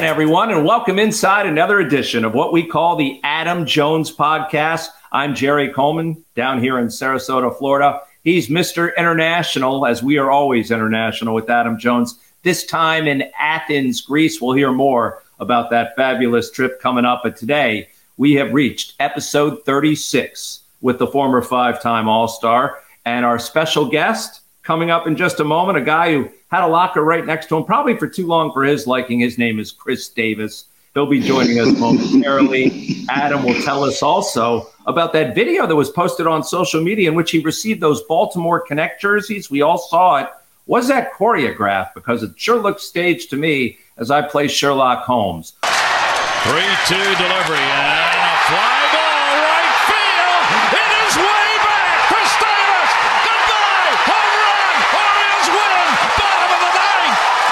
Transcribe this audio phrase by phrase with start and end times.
[0.00, 4.88] again, everyone, and welcome inside another edition of what we call the Adam Jones Podcast.
[5.12, 8.00] I'm Jerry Coleman down here in Sarasota, Florida.
[8.24, 8.96] He's Mr.
[8.96, 12.18] International, as we are always international with Adam Jones.
[12.44, 14.40] This time in Athens, Greece.
[14.40, 17.20] We'll hear more about that fabulous trip coming up.
[17.22, 23.26] But today, we have reached episode 36 with the former five time All Star and
[23.26, 27.02] our special guest coming up in just a moment, a guy who had a locker
[27.02, 29.20] right next to him, probably for too long for his liking.
[29.20, 30.64] His name is Chris Davis.
[30.94, 33.04] He'll be joining us momentarily.
[33.08, 37.14] Adam will tell us also about that video that was posted on social media in
[37.14, 39.50] which he received those Baltimore Connect jerseys.
[39.50, 40.28] We all saw it.
[40.66, 41.94] Was that choreographed?
[41.94, 45.52] Because it sure looks staged to me as I play Sherlock Holmes.
[45.62, 46.52] 3
[46.86, 48.19] 2 delivery and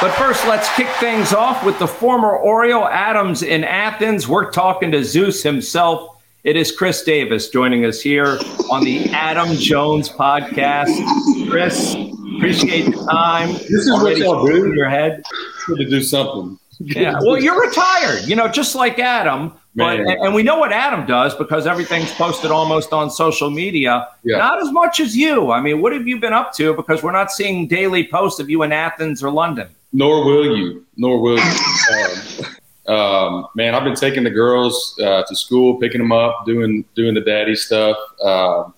[0.00, 4.28] But first, let's kick things off with the former Oriole Adams in Athens.
[4.28, 6.22] We're talking to Zeus himself.
[6.44, 8.38] It is Chris Davis joining us here
[8.70, 11.50] on the Adam Jones podcast.
[11.50, 11.94] Chris,
[12.36, 13.54] appreciate the time.
[13.54, 14.66] This is what Already y'all do?
[14.66, 15.24] in your head.
[15.66, 16.56] to do something.
[16.78, 17.18] Yeah.
[17.20, 19.52] Well, you're retired, you know, just like Adam.
[19.74, 20.16] But Man.
[20.20, 24.06] and we know what Adam does because everything's posted almost on social media.
[24.22, 24.38] Yeah.
[24.38, 25.50] Not as much as you.
[25.50, 26.72] I mean, what have you been up to?
[26.74, 29.68] Because we're not seeing daily posts of you in Athens or London.
[29.92, 30.86] Nor will you.
[30.96, 32.44] Nor will you.
[32.86, 36.84] um, um, man, I've been taking the girls uh, to school, picking them up, doing
[36.94, 37.96] doing the daddy stuff.
[38.22, 38.74] Um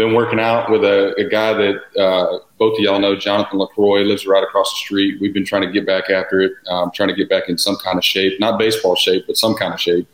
[0.00, 4.00] been working out with a, a guy that uh, both of y'all know, Jonathan Lacroix,
[4.00, 5.20] lives right across the street.
[5.20, 7.76] We've been trying to get back after it, um, trying to get back in some
[7.84, 10.08] kind of shape, not baseball shape, but some kind of shape.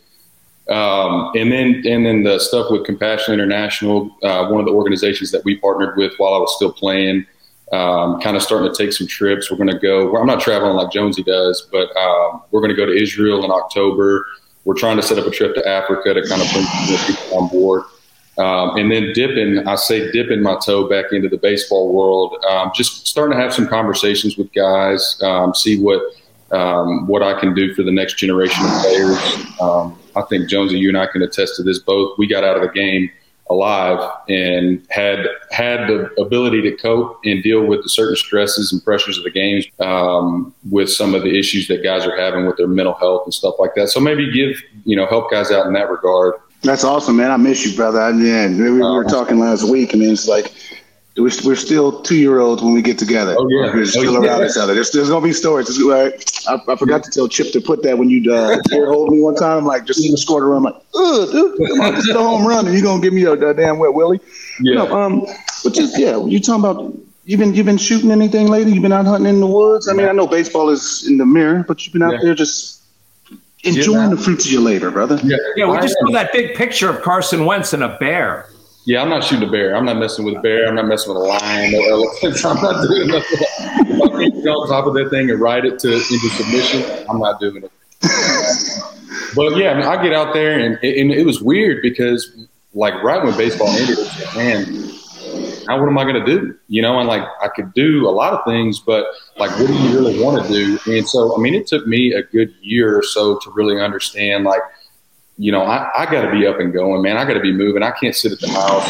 [0.68, 5.30] Um, and then and then the stuff with Compassion International, uh, one of the organizations
[5.30, 7.24] that we partnered with while I was still playing,
[7.72, 9.50] um, kind of starting to take some trips.
[9.50, 10.10] We're going to go.
[10.10, 13.44] Well, I'm not traveling like Jonesy does, but um, we're going to go to Israel
[13.44, 14.26] in October.
[14.64, 16.66] We're trying to set up a trip to Africa to kind of bring
[17.06, 17.84] people on board.
[18.38, 22.36] Um, and then dipping, I say dipping my toe back into the baseball world.
[22.44, 26.02] Um, just starting to have some conversations with guys, um, see what
[26.52, 29.18] um, what I can do for the next generation of players.
[30.16, 32.16] I think Jonesy, you and I can attest to this both.
[32.18, 33.10] We got out of the game
[33.50, 38.82] alive and had had the ability to cope and deal with the certain stresses and
[38.84, 42.56] pressures of the games um, with some of the issues that guys are having with
[42.56, 43.88] their mental health and stuff like that.
[43.88, 46.34] So maybe give you know help guys out in that regard.
[46.62, 47.30] That's awesome, man.
[47.30, 48.00] I miss you, brother.
[48.00, 49.94] I, yeah, we, we were Uh, talking last week.
[49.94, 50.52] I mean, it's like
[51.16, 53.34] we're, we're still two year olds when we get together.
[53.38, 53.72] Oh, yeah.
[53.74, 54.30] we're still Oh, yeah.
[54.38, 54.74] around each other.
[54.74, 55.68] There's, there's gonna be stories.
[55.68, 58.86] It's, like, I, I forgot to tell Chip to put that when you uh, ear
[58.86, 59.64] hold me one time.
[59.64, 60.58] Like just scored a run.
[60.58, 63.12] I'm like, ugh, dude, come on, this a home run, and you are gonna give
[63.14, 64.20] me a, a damn wet willie?
[64.60, 64.74] Yeah.
[64.84, 65.26] No, um,
[65.64, 66.94] but just yeah, you talking about.
[67.28, 68.72] You been you been shooting anything lately?
[68.72, 69.88] You been out hunting in the woods?
[69.88, 72.18] I mean, I know baseball is in the mirror, but you've been out Yeah.
[72.22, 72.82] there just
[73.64, 75.18] enjoying the fruits of your labor, brother.
[75.24, 76.06] Yeah, Yeah, we I just am.
[76.06, 78.48] saw that big picture of Carson Wentz and a bear.
[78.86, 79.74] Yeah, I'm not shooting a bear.
[79.76, 80.68] I'm not messing with a bear.
[80.68, 81.74] I'm not messing with a lion.
[81.74, 82.44] or elephants.
[82.44, 83.24] I'm not doing that.
[83.88, 87.06] If I can get on top of that thing and ride it to into submission,
[87.10, 87.72] I'm not doing it.
[89.34, 92.94] but yeah, I, mean, I get out there and, and it was weird because like
[93.02, 93.98] right when baseball ended,
[94.36, 94.66] man,
[95.66, 96.56] now what am I going to do?
[96.68, 99.74] You know, and like I could do a lot of things, but like, what do
[99.74, 100.78] you really want to do?
[100.86, 104.44] And so, I mean, it took me a good year or so to really understand,
[104.44, 104.62] like,
[105.38, 107.16] you know, I, I got to be up and going, man.
[107.16, 107.82] I got to be moving.
[107.82, 108.86] I can't sit at the house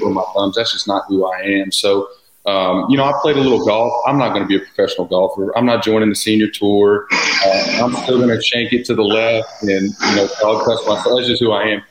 [0.00, 0.56] with my thumbs.
[0.56, 1.72] That's just not who I am.
[1.72, 2.08] So,
[2.46, 3.92] um, you know, I played a little golf.
[4.06, 5.56] I'm not going to be a professional golfer.
[5.56, 7.06] I'm not joining the senior tour.
[7.12, 10.86] Uh, I'm still going to shank it to the left and, you know, I'll cuss
[10.86, 11.16] myself.
[11.16, 11.82] That's just who I am.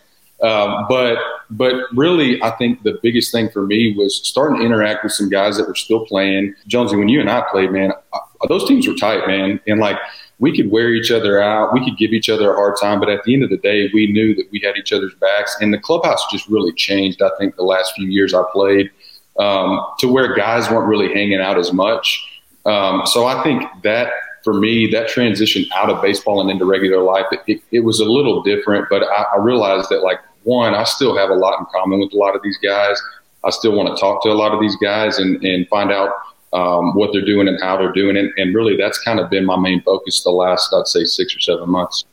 [0.42, 1.18] Um, but
[1.50, 5.30] but really, I think the biggest thing for me was starting to interact with some
[5.30, 6.54] guys that were still playing.
[6.68, 9.98] Jonesy, when you and I played, man, I, those teams were tight, man, and like
[10.40, 13.10] we could wear each other out, we could give each other a hard time, but
[13.10, 15.74] at the end of the day, we knew that we had each other's backs, and
[15.74, 17.22] the clubhouse just really changed.
[17.22, 18.92] I think the last few years I played
[19.40, 22.42] um, to where guys weren't really hanging out as much.
[22.66, 24.12] Um, so I think that
[24.44, 28.00] for me, that transition out of baseball and into regular life, it, it, it was
[28.00, 28.88] a little different.
[28.90, 32.14] But I, I realized that, like, one, I still have a lot in common with
[32.14, 33.02] a lot of these guys.
[33.44, 36.12] I still want to talk to a lot of these guys and, and find out
[36.54, 38.32] um, what they're doing and how they're doing it.
[38.38, 41.40] And really, that's kind of been my main focus the last, I'd say, six or
[41.40, 42.06] seven months.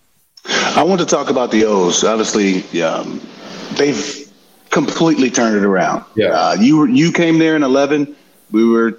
[0.47, 2.05] I want to talk about the O's.
[2.05, 3.21] Obviously, um,
[3.77, 4.31] they've
[4.71, 6.05] completely turned it around.
[6.17, 6.27] Yeah.
[6.29, 8.15] Uh, you were you came there in eleven.
[8.51, 8.99] We were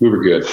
[0.00, 0.44] We were good.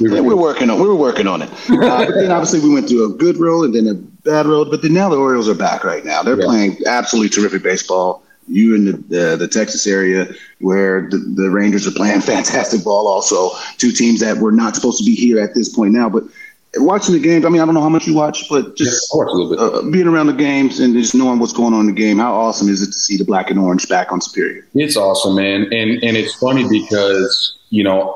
[0.00, 0.40] We yeah, were we're good.
[0.40, 1.50] working on we were working on it.
[1.70, 4.70] Uh, but then obviously we went through a good road and then a bad road.
[4.70, 6.22] But then now the Orioles are back right now.
[6.22, 6.44] They're Yeah.
[6.44, 8.22] playing absolutely terrific baseball.
[8.48, 10.28] You in the, the the Texas area
[10.60, 13.06] where the, the Rangers are playing fantastic ball.
[13.06, 16.24] Also, two teams that were not supposed to be here at this point now, but
[16.76, 17.44] watching the games.
[17.44, 20.26] I mean, I don't know how much you watch, but just yeah, uh, being around
[20.26, 22.18] the games and just knowing what's going on in the game.
[22.18, 24.66] How awesome is it to see the black and orange back on Superior?
[24.74, 28.14] It's awesome, man, and and it's funny because you know,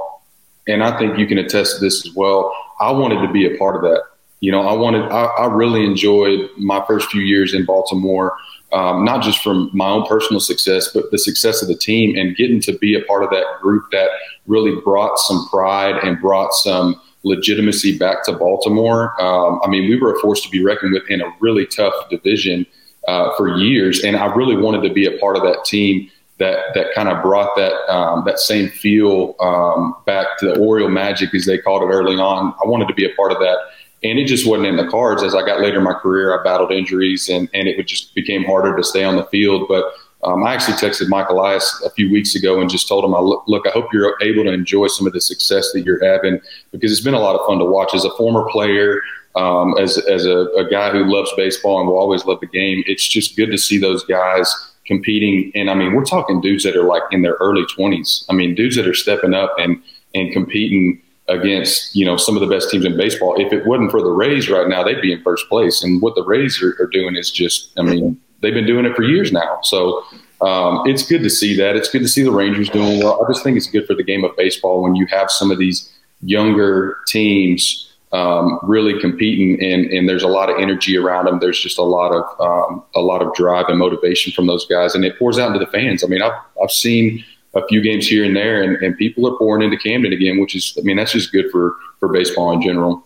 [0.68, 2.54] and I think you can attest to this as well.
[2.80, 4.02] I wanted to be a part of that.
[4.40, 5.04] You know, I wanted.
[5.10, 8.36] I, I really enjoyed my first few years in Baltimore.
[8.72, 12.34] Um, not just from my own personal success, but the success of the team and
[12.36, 14.08] getting to be a part of that group that
[14.46, 19.20] really brought some pride and brought some legitimacy back to Baltimore.
[19.22, 21.94] Um, I mean, we were a force to be reckoned with in a really tough
[22.10, 22.66] division
[23.08, 26.74] uh, for years, and I really wanted to be a part of that team that
[26.74, 31.34] that kind of brought that um, that same feel um, back to the Oriole Magic,
[31.34, 32.54] as they called it early on.
[32.64, 33.58] I wanted to be a part of that.
[34.04, 35.22] And it just wasn't in the cards.
[35.22, 38.44] As I got later in my career, I battled injuries, and, and it just became
[38.44, 39.68] harder to stay on the field.
[39.68, 39.84] But
[40.24, 43.20] um, I actually texted Mike Elias a few weeks ago and just told him, I
[43.20, 46.40] look, look, I hope you're able to enjoy some of the success that you're having
[46.70, 47.94] because it's been a lot of fun to watch.
[47.94, 49.00] As a former player,
[49.34, 52.84] um, as, as a, a, guy who loves baseball and will always love the game,
[52.86, 55.50] it's just good to see those guys competing.
[55.54, 58.24] And I mean, we're talking dudes that are like in their early 20s.
[58.28, 59.82] I mean, dudes that are stepping up and,
[60.14, 61.02] and competing
[61.32, 63.40] against you know some of the best teams in baseball.
[63.40, 65.82] If it wasn't for the Rays right now, they'd be in first place.
[65.82, 68.94] And what the Rays are, are doing is just, I mean, they've been doing it
[68.94, 69.60] for years now.
[69.62, 70.04] So
[70.40, 71.76] um, it's good to see that.
[71.76, 73.24] It's good to see the Rangers doing well.
[73.24, 75.58] I just think it's good for the game of baseball when you have some of
[75.58, 75.90] these
[76.20, 81.38] younger teams um, really competing, and, and there's a lot of energy around them.
[81.40, 84.94] There's just a lot of um, a lot of drive and motivation from those guys,
[84.94, 86.04] and it pours out into the fans.
[86.04, 89.36] I mean, I've I've seen a few games here and there, and, and people are
[89.36, 92.60] pouring into Camden again, which is, I mean, that's just good for for baseball in
[92.60, 93.04] general.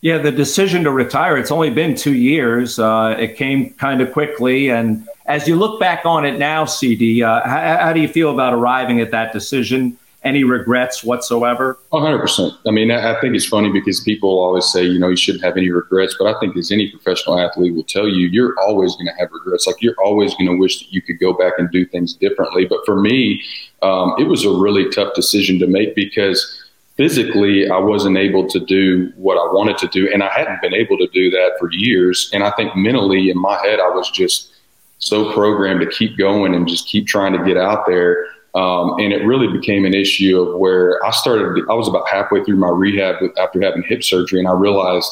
[0.00, 2.78] Yeah, the decision to retire, it's only been two years.
[2.78, 4.70] Uh, it came kind of quickly.
[4.70, 8.30] And as you look back on it now, CD, uh, how, how, do you feel
[8.30, 9.98] about arriving at that decision?
[10.26, 11.78] Any regrets whatsoever?
[11.92, 12.58] 100%.
[12.66, 15.56] I mean, I think it's funny because people always say, you know, you shouldn't have
[15.56, 16.16] any regrets.
[16.18, 19.30] But I think as any professional athlete will tell you, you're always going to have
[19.32, 19.66] regrets.
[19.66, 22.66] Like, you're always going to wish that you could go back and do things differently.
[22.66, 23.42] But for me,
[23.82, 26.62] um, it was a really tough decision to make because–
[26.96, 30.10] physically I wasn't able to do what I wanted to do.
[30.12, 32.30] And I hadn't been able to do that for years.
[32.32, 34.52] And I think mentally in my head, I was just
[34.98, 38.26] so programmed to keep going and just keep trying to get out there.
[38.56, 42.42] Um, and it really became an issue of where I started, I was about halfway
[42.42, 44.40] through my rehab after having hip surgery.
[44.40, 45.10] And I realized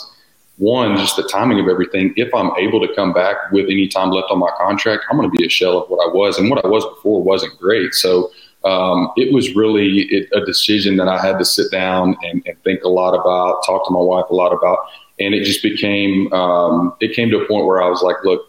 [0.56, 2.14] one, just the timing of everything.
[2.16, 5.30] If I'm able to come back with any time left on my contract, I'm going
[5.30, 6.38] to be a shell of what I was.
[6.38, 7.92] And what I was before wasn't great.
[7.92, 8.30] So
[8.64, 12.62] um, it was really it, a decision that I had to sit down and, and,
[12.62, 14.78] think a lot about, talk to my wife a lot about,
[15.20, 18.40] and it just became um, it came to a point where I was like, look,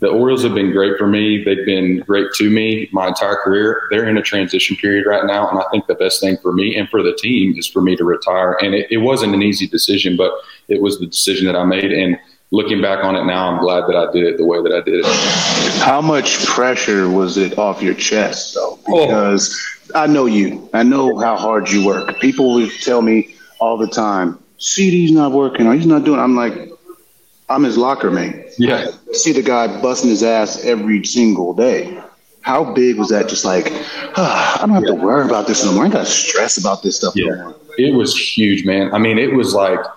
[0.00, 1.42] the Orioles have been great for me.
[1.42, 3.82] They've been great to me my entire career.
[3.90, 6.76] They're in a transition period right now, and I think the best thing for me
[6.76, 8.56] and for the team is for me to retire.
[8.62, 10.32] And it, it wasn't an easy decision, but
[10.68, 12.16] it was the decision that I made and
[12.50, 14.80] looking back on it now, I'm glad that I did it the way that I
[14.80, 15.82] did it.
[15.82, 18.78] How much pressure was it off your chest, though?
[18.88, 19.06] Oh.
[19.06, 19.54] Because
[19.94, 20.02] oh.
[20.02, 20.68] I know you.
[20.72, 22.18] I know how hard you work.
[22.20, 26.20] People will tell me all the time, CD's not working or he's not doing.
[26.20, 26.70] I'm like,
[27.48, 28.46] I'm his locker mate.
[28.58, 28.86] Yeah.
[29.08, 32.00] I see the guy busting his ass every single day.
[32.42, 33.28] How big was that?
[33.28, 34.94] Just like, oh, I don't have yeah.
[34.94, 35.82] to worry about this anymore.
[35.82, 37.32] I ain't got to stress about this stuff yeah.
[37.32, 37.56] anymore.
[37.78, 38.92] It was huge, man.
[38.92, 39.80] I mean, it was like–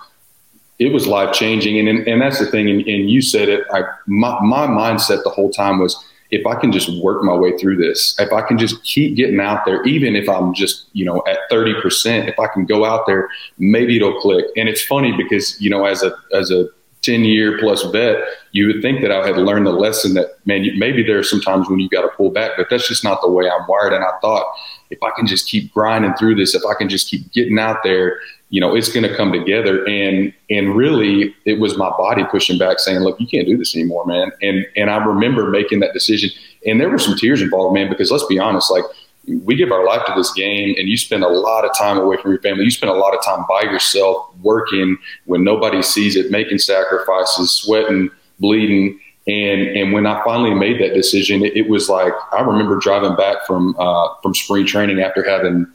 [0.81, 1.77] it was life changing.
[1.77, 2.67] And, and, and that's the thing.
[2.67, 3.63] And, and you said it.
[3.71, 5.95] I, my, my mindset the whole time was
[6.31, 9.39] if I can just work my way through this, if I can just keep getting
[9.39, 13.05] out there, even if I'm just, you know, at 30%, if I can go out
[13.05, 14.45] there, maybe it'll click.
[14.57, 16.67] And it's funny because, you know, as a, as a
[17.01, 18.17] 10 year plus vet,
[18.51, 21.41] you would think that I had learned the lesson that, man, maybe there are some
[21.41, 23.93] times when you got to pull back, but that's just not the way I'm wired.
[23.93, 24.45] And I thought,
[24.89, 27.83] if I can just keep grinding through this, if I can just keep getting out
[27.83, 28.19] there
[28.51, 32.57] you know it's going to come together and and really it was my body pushing
[32.57, 35.93] back saying look you can't do this anymore man and and i remember making that
[35.93, 36.29] decision
[36.67, 38.83] and there were some tears involved man because let's be honest like
[39.27, 42.17] we give our life to this game and you spend a lot of time away
[42.17, 42.63] from your family.
[42.63, 47.51] You spend a lot of time by yourself working when nobody sees it making sacrifices
[47.51, 48.09] sweating
[48.39, 48.99] bleeding.
[49.27, 53.15] And and when I finally made that decision, it, it was like I remember driving
[53.15, 55.67] back from uh, from spring training after having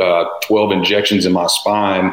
[0.00, 2.12] uh, 12 injections in my spine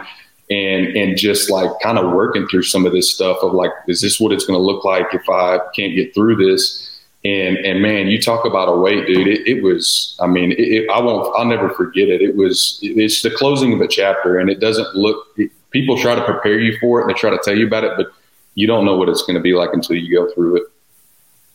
[0.50, 4.01] and and just like kind of working through some of this stuff of like is
[4.01, 6.85] this what it's going to look like if I can't get through this
[7.25, 9.27] and and man you talk about a weight dude.
[9.27, 12.22] It, it was I mean it, it, I won't I'll never forget it.
[12.22, 15.36] It was it's the closing of a chapter and it doesn't look
[15.72, 17.94] people try to prepare you for it and they try to tell you about it
[17.98, 18.08] but
[18.53, 20.63] you don't know what it's going to be like until you go through it.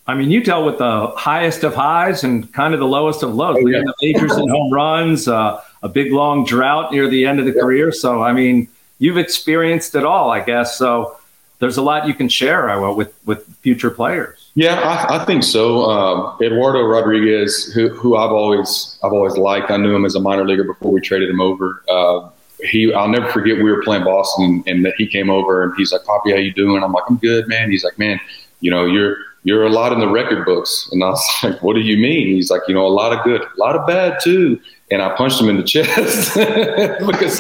[0.07, 3.35] I mean, you dealt with the highest of highs and kind of the lowest of
[3.35, 7.27] lows, oh, leading the majors in home runs, uh, a big long drought near the
[7.27, 7.93] end of the career.
[7.93, 10.77] So, I mean, you've experienced it all, I guess.
[10.77, 11.17] So
[11.61, 14.51] there's a lot you can share uh, with with future players.
[14.55, 15.85] Yeah, I, I think so.
[15.85, 19.71] Um, Eduardo Rodriguez, who, who I've always I've always liked.
[19.71, 21.85] I knew him as a minor leaguer before we traded him over.
[21.89, 22.31] Uh,
[22.63, 23.57] he, I'll never forget.
[23.57, 26.53] We were playing Boston, and that he came over and he's like, "Poppy, how you
[26.53, 28.19] doing?" I'm like, "I'm good, man." He's like, "Man,
[28.61, 31.75] you know, you're you're a lot in the record books," and I was like, "What
[31.75, 34.19] do you mean?" He's like, "You know, a lot of good, a lot of bad
[34.21, 36.35] too." And I punched him in the chest
[37.07, 37.39] because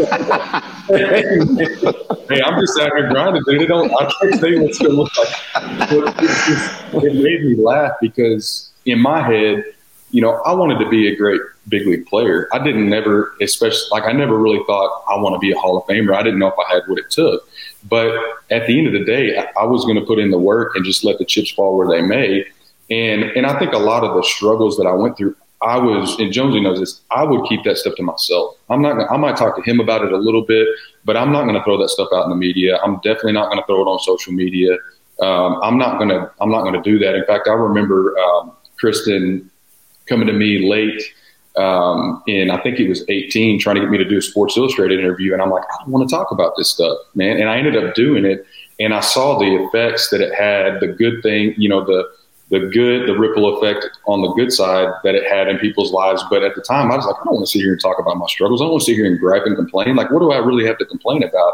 [2.28, 3.69] hey, I'm just out here grinding, dude.
[3.69, 5.28] Don't I can't say what's gonna look like.
[5.92, 9.64] It, just, it made me laugh because in my head,
[10.11, 12.49] you know, I wanted to be a great big league player.
[12.52, 15.76] I didn't never, especially like I never really thought I want to be a Hall
[15.78, 16.14] of Famer.
[16.14, 17.49] I didn't know if I had what it took.
[17.88, 18.12] But
[18.50, 20.85] at the end of the day, I was going to put in the work and
[20.85, 22.45] just let the chips fall where they may.
[22.90, 26.19] And and I think a lot of the struggles that I went through, I was,
[26.19, 28.57] and Jonesy knows this, I would keep that stuff to myself.
[28.71, 30.67] I'm not, gonna, I might talk to him about it a little bit,
[31.05, 32.79] but I'm not going to throw that stuff out in the media.
[32.79, 34.73] I'm definitely not going to throw it on social media.
[35.21, 37.14] Um, I'm not going to, I'm not going to do that.
[37.14, 39.50] In fact, I remember um, Kristen
[40.07, 41.02] coming to me late
[41.57, 44.57] um, in, I think it was 18, trying to get me to do a Sports
[44.57, 45.35] Illustrated interview.
[45.35, 47.38] And I'm like, I don't want to talk about this stuff, man.
[47.38, 48.47] And I ended up doing it.
[48.79, 52.09] And I saw the effects that it had, the good thing, you know, the,
[52.50, 56.23] the good, the ripple effect on the good side that it had in people's lives.
[56.28, 57.99] But at the time, I was like, I don't want to sit here and talk
[57.99, 58.61] about my struggles.
[58.61, 59.95] I don't want to sit here and gripe and complain.
[59.95, 61.52] Like, what do I really have to complain about?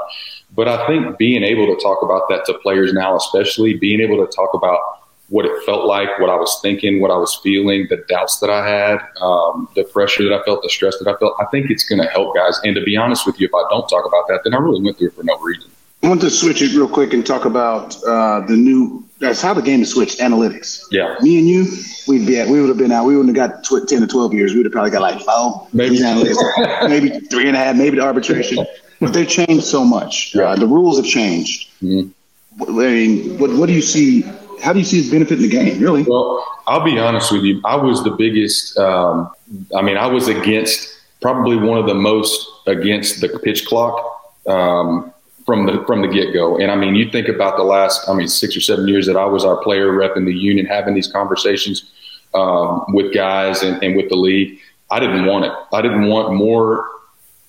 [0.55, 4.25] But I think being able to talk about that to players now, especially being able
[4.26, 4.81] to talk about
[5.29, 8.49] what it felt like, what I was thinking, what I was feeling, the doubts that
[8.49, 11.71] I had, um, the pressure that I felt, the stress that I felt, I think
[11.71, 12.59] it's going to help guys.
[12.65, 14.83] And to be honest with you, if I don't talk about that, then I really
[14.83, 15.71] went through it for no reason.
[16.03, 19.05] I want to switch it real quick and talk about uh, the new.
[19.19, 20.21] That's how the game has switched.
[20.21, 20.83] Analytics.
[20.91, 21.17] Yeah.
[21.23, 21.67] Me and you,
[22.07, 22.49] we'd be at.
[22.49, 23.07] We would have been out.
[23.07, 24.53] We wouldn't have got tw- ten to twelve years.
[24.53, 27.97] We would have probably got like four, maybe analytics, maybe three and a half, maybe
[27.97, 28.65] the arbitration.
[29.00, 30.35] But they changed so much.
[30.35, 30.45] Yeah.
[30.45, 31.71] Uh, the rules have changed.
[31.83, 32.62] Mm-hmm.
[32.62, 34.23] I mean, what what do you see?
[34.62, 35.81] How do you see it benefiting the game?
[35.81, 36.03] Really?
[36.03, 37.61] Well, I'll be honest with you.
[37.65, 38.79] I was the biggest.
[38.79, 39.31] Um,
[39.75, 43.99] I mean, I was against probably one of the most against the pitch clock.
[44.47, 45.12] Um,
[45.47, 46.59] from the from the get go.
[46.59, 49.17] And I mean, you think about the last, I mean, six or seven years that
[49.17, 51.91] I was our player rep in the union, having these conversations
[52.35, 54.59] um, with guys and, and with the league.
[54.91, 55.53] I didn't want it.
[55.73, 56.88] I didn't want more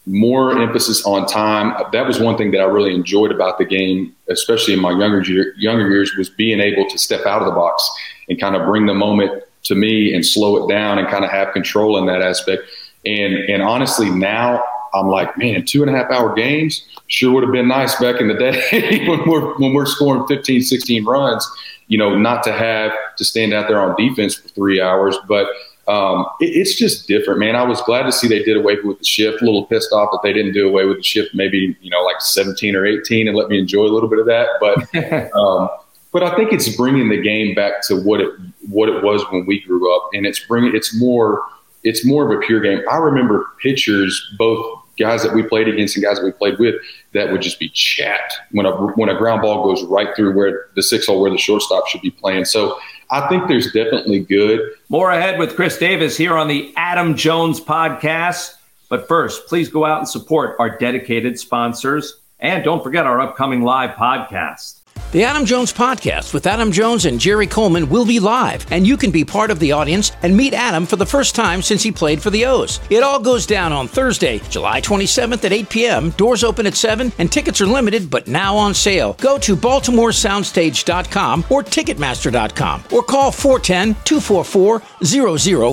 [0.05, 1.75] more emphasis on time.
[1.91, 5.21] That was one thing that I really enjoyed about the game, especially in my younger
[5.57, 7.89] younger years, was being able to step out of the box
[8.29, 11.31] and kind of bring the moment to me and slow it down and kind of
[11.31, 12.63] have control in that aspect.
[13.05, 14.63] And and honestly, now
[14.93, 18.19] I'm like, man, two and a half hour games sure would have been nice back
[18.19, 21.49] in the day when we're when we're scoring 15, 16 runs.
[21.87, 25.47] You know, not to have to stand out there on defense for three hours, but
[25.87, 27.55] um, it, it's just different, man.
[27.55, 29.41] I was glad to see they did away with the shift.
[29.41, 32.03] A little pissed off that they didn't do away with the shift, maybe you know
[32.03, 34.47] like 17 or 18, and let me enjoy a little bit of that.
[34.59, 35.69] But um,
[36.11, 38.29] but I think it's bringing the game back to what it
[38.69, 41.43] what it was when we grew up, and it's bringing it's more
[41.83, 42.81] it's more of a pure game.
[42.89, 46.75] I remember pitchers, both guys that we played against and guys that we played with,
[47.13, 50.67] that would just be chat when a when a ground ball goes right through where
[50.75, 52.45] the six hole where the shortstop should be playing.
[52.45, 52.77] So
[53.09, 54.59] I think there's definitely good.
[54.89, 58.55] More ahead with Chris Davis here on the Adam Jones podcast.
[58.89, 62.19] But first, please go out and support our dedicated sponsors.
[62.39, 64.81] And don't forget our upcoming live podcast.
[65.13, 68.97] The Adam Jones Podcast with Adam Jones and Jerry Coleman will be live, and you
[68.97, 71.93] can be part of the audience and meet Adam for the first time since he
[71.93, 72.81] played for the O's.
[72.89, 76.09] It all goes down on Thursday, July 27th at 8 p.m.
[76.11, 79.13] Doors open at 7, and tickets are limited but now on sale.
[79.13, 84.81] Go to BaltimoreSoundstage.com or Ticketmaster.com or call 410 244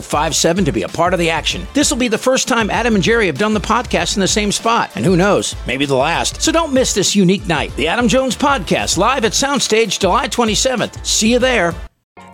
[0.00, 1.66] 0057 to be a part of the action.
[1.74, 4.28] This will be the first time Adam and Jerry have done the podcast in the
[4.28, 6.40] same spot, and who knows, maybe the last.
[6.40, 7.74] So don't miss this unique night.
[7.74, 11.04] The Adam Jones Podcast live at Soundstage July 27th.
[11.04, 11.74] See you there.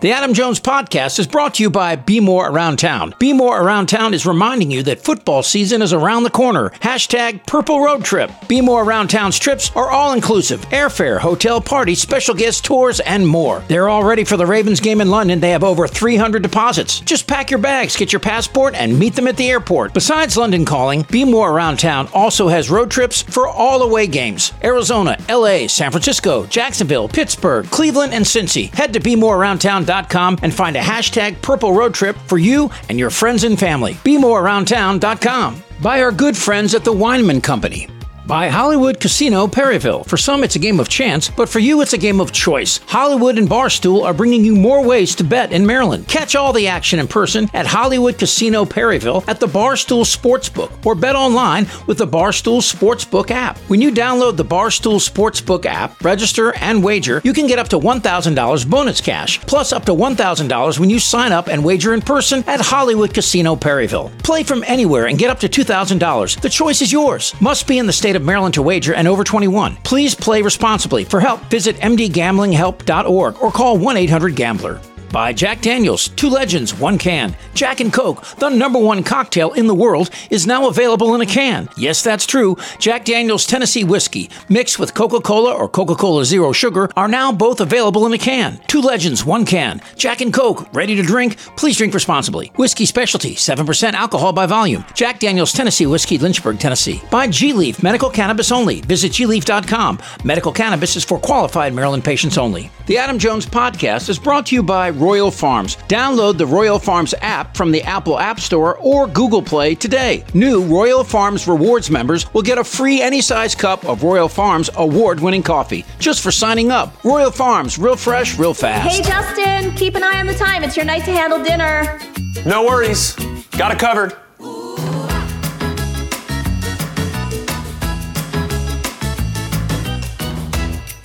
[0.03, 3.15] The Adam Jones podcast is brought to you by Be More Around Town.
[3.19, 6.69] Be More Around Town is reminding you that football season is around the corner.
[6.81, 8.31] Hashtag Purple Road Trip.
[8.47, 13.27] Be More Around Town's trips are all inclusive airfare, hotel party, special guest tours, and
[13.27, 13.63] more.
[13.69, 15.41] They're all ready for the Ravens game in London.
[15.41, 17.01] They have over 300 deposits.
[17.01, 19.95] Just pack your bags, get your passport, and meet them at the airport.
[19.95, 24.53] Besides London calling, Be More Around Town also has road trips for all away games
[24.63, 28.71] Arizona, LA, San Francisco, Jacksonville, Pittsburgh, Cleveland, and Cincy.
[28.75, 33.45] Head to BeMoreAroundTown.com And find a hashtag purple road trip for you and your friends
[33.45, 33.95] and family.
[33.95, 35.63] BeMoreAroundTown.com.
[35.83, 37.89] By our good friends at the Weinman Company.
[38.31, 40.05] By Hollywood Casino Perryville.
[40.05, 42.79] For some, it's a game of chance, but for you, it's a game of choice.
[42.87, 46.07] Hollywood and Barstool are bringing you more ways to bet in Maryland.
[46.07, 50.95] Catch all the action in person at Hollywood Casino Perryville at the Barstool Sportsbook or
[50.95, 53.59] bet online with the Barstool Sportsbook app.
[53.69, 57.81] When you download the Barstool Sportsbook app, register, and wager, you can get up to
[57.81, 62.45] $1,000 bonus cash, plus up to $1,000 when you sign up and wager in person
[62.47, 64.13] at Hollywood Casino Perryville.
[64.23, 66.41] Play from anywhere and get up to $2,000.
[66.41, 67.35] The choice is yours.
[67.41, 69.77] Must be in the state of Maryland to wager and over 21.
[69.77, 71.05] Please play responsibly.
[71.05, 74.81] For help, visit mdgamblinghelp.org or call 1 800 Gambler
[75.13, 77.35] by Jack Daniels, two legends, one can.
[77.55, 81.27] Jack and Coke, the number one cocktail in the world, is now available in a
[81.27, 81.69] can.
[81.77, 82.57] Yes, that's true.
[82.79, 87.33] Jack Daniels Tennessee Whiskey, mixed with Coca Cola or Coca Cola Zero Sugar, are now
[87.33, 88.61] both available in a can.
[88.69, 89.81] Two legends, one can.
[89.97, 91.37] Jack and Coke, ready to drink?
[91.57, 92.53] Please drink responsibly.
[92.57, 94.85] Whiskey Specialty, 7% alcohol by volume.
[94.95, 97.03] Jack Daniels Tennessee Whiskey, Lynchburg, Tennessee.
[97.11, 98.81] By G Leaf, medical cannabis only.
[98.83, 99.99] Visit gleaf.com.
[100.25, 102.71] Medical cannabis is for qualified Maryland patients only.
[102.87, 105.77] The Adam Jones Podcast is brought to you by Royal Farms.
[105.89, 110.25] Download the Royal Farms app from the Apple App Store or Google Play today.
[110.35, 114.69] New Royal Farms Rewards members will get a free any size cup of Royal Farms
[114.77, 117.03] award winning coffee just for signing up.
[117.03, 118.89] Royal Farms, real fresh, real fast.
[118.89, 120.63] Hey, Justin, keep an eye on the time.
[120.63, 121.99] It's your night to handle dinner.
[122.45, 123.15] No worries.
[123.53, 124.15] Got it covered.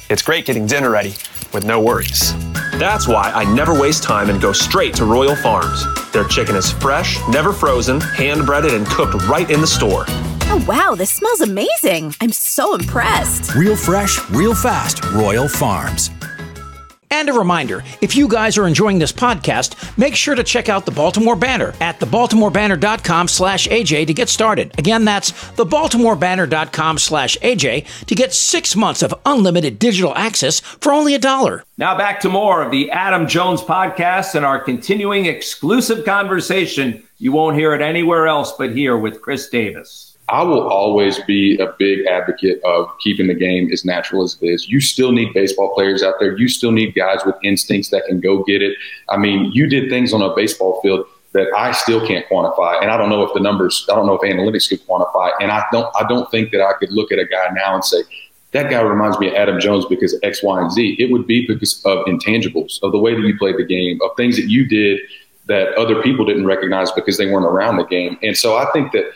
[0.07, 1.15] It's great getting dinner ready
[1.51, 2.33] with no worries.
[2.77, 5.85] That's why I never waste time and go straight to Royal Farms.
[6.11, 10.03] Their chicken is fresh, never frozen, hand breaded, and cooked right in the store.
[10.47, 12.13] Oh, wow, this smells amazing.
[12.19, 13.55] I'm so impressed.
[13.55, 16.09] Real fresh, real fast, Royal Farms.
[17.15, 20.85] And a reminder if you guys are enjoying this podcast, make sure to check out
[20.85, 24.77] the Baltimore Banner at thebaltimorebanner.com slash AJ to get started.
[24.77, 31.15] Again, that's thebaltimorebanner.com slash AJ to get six months of unlimited digital access for only
[31.15, 31.63] a dollar.
[31.77, 37.01] Now back to more of the Adam Jones podcast and our continuing exclusive conversation.
[37.17, 40.14] You won't hear it anywhere else but here with Chris Davis.
[40.27, 44.47] I will always be a big advocate of keeping the game as natural as it
[44.47, 44.67] is.
[44.67, 46.35] You still need baseball players out there.
[46.35, 48.75] You still need guys with instincts that can go get it.
[49.09, 52.89] I mean, you did things on a baseball field that I still can't quantify, and
[52.89, 55.65] I don't know if the numbers, I don't know if analytics could quantify, and I
[55.71, 58.03] don't, I don't think that I could look at a guy now and say
[58.51, 60.95] that guy reminds me of Adam Jones because X, Y, and Z.
[60.97, 64.11] It would be because of intangibles, of the way that you played the game, of
[64.15, 65.01] things that you did
[65.47, 68.93] that other people didn't recognize because they weren't around the game, and so I think
[68.93, 69.11] that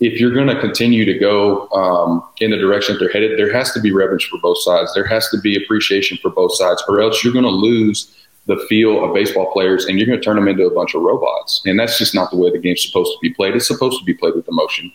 [0.00, 3.52] if you're going to continue to go um, in the direction that they're headed, there
[3.52, 4.92] has to be reverence for both sides.
[4.94, 8.14] There has to be appreciation for both sides, or else you're going to lose
[8.46, 11.02] the feel of baseball players and you're going to turn them into a bunch of
[11.02, 11.62] robots.
[11.64, 13.54] And that's just not the way the game's supposed to be played.
[13.56, 14.92] It's supposed to be played with emotion.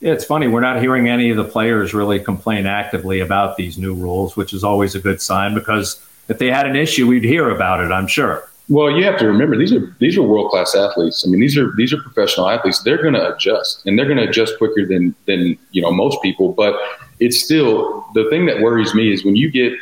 [0.00, 0.48] Yeah, it's funny.
[0.48, 4.52] We're not hearing any of the players really complain actively about these new rules, which
[4.52, 7.90] is always a good sign because if they had an issue, we'd hear about it,
[7.90, 8.50] I'm sure.
[8.68, 11.24] Well, you have to remember these are these are world class athletes.
[11.26, 12.82] I mean, these are these are professional athletes.
[12.82, 16.22] They're going to adjust, and they're going to adjust quicker than than you know most
[16.22, 16.52] people.
[16.52, 16.74] But
[17.20, 19.74] it's still the thing that worries me is when you get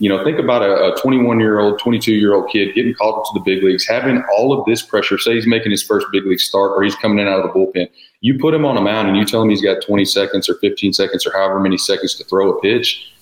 [0.00, 3.24] you know think about a 21 year old, 22 year old kid getting called up
[3.32, 5.16] to the big leagues, having all of this pressure.
[5.16, 7.58] Say he's making his first big league start, or he's coming in out of the
[7.58, 7.88] bullpen.
[8.20, 10.56] You put him on a mound, and you tell him he's got 20 seconds or
[10.56, 13.15] 15 seconds or however many seconds to throw a pitch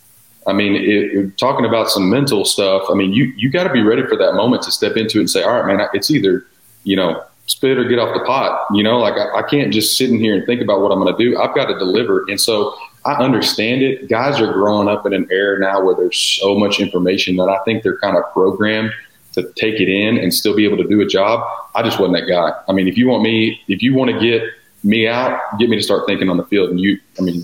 [0.46, 2.84] I mean, it, talking about some mental stuff.
[2.90, 5.20] I mean, you you got to be ready for that moment to step into it
[5.20, 6.46] and say, all right, man, it's either
[6.84, 8.66] you know spit or get off the pot.
[8.72, 11.00] You know, like I, I can't just sit in here and think about what I'm
[11.00, 11.38] going to do.
[11.38, 14.08] I've got to deliver, and so I understand it.
[14.08, 17.58] Guys are growing up in an era now where there's so much information that I
[17.64, 18.92] think they're kind of programmed
[19.32, 21.44] to take it in and still be able to do a job.
[21.74, 22.52] I just wasn't that guy.
[22.68, 24.48] I mean, if you want me, if you want to get
[24.84, 26.70] me out, get me to start thinking on the field.
[26.70, 27.42] And you, I mean,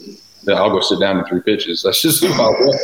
[0.48, 1.82] I'll go sit down in three pitches.
[1.82, 2.78] That's just my way.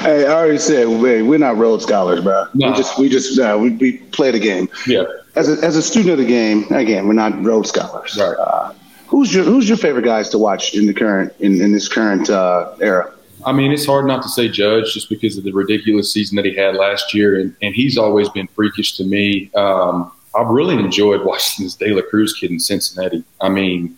[0.00, 2.46] Hey, I already said we're not Rhodes Scholars, bro.
[2.54, 2.70] No.
[2.70, 4.68] We just we just uh, we, we play the game.
[4.86, 5.04] Yeah.
[5.36, 8.16] As a, as a student of the game, again, we're not Rhodes Scholars.
[8.18, 8.36] Right.
[8.36, 8.72] Uh,
[9.06, 12.30] who's your Who's your favorite guys to watch in the current in, in this current
[12.30, 13.12] uh, era?
[13.46, 16.44] I mean, it's hard not to say Judge just because of the ridiculous season that
[16.44, 19.50] he had last year, and, and he's always been freakish to me.
[19.54, 23.24] Um, I've really enjoyed watching this De La Cruz kid in Cincinnati.
[23.40, 23.96] I mean,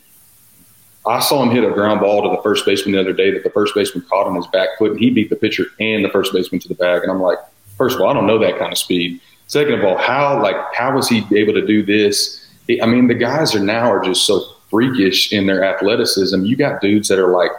[1.07, 3.43] I saw him hit a ground ball to the first baseman the other day that
[3.43, 6.11] the first baseman caught on his back foot, and he beat the pitcher and the
[6.11, 7.03] first baseman to the bag.
[7.03, 7.39] And I'm like,
[7.77, 9.21] first of all, I don't know that kind of speed.
[9.47, 12.47] Second of all, how like how was he able to do this?
[12.83, 16.45] I mean, the guys are now are just so freakish in their athleticism.
[16.45, 17.51] You got dudes that are like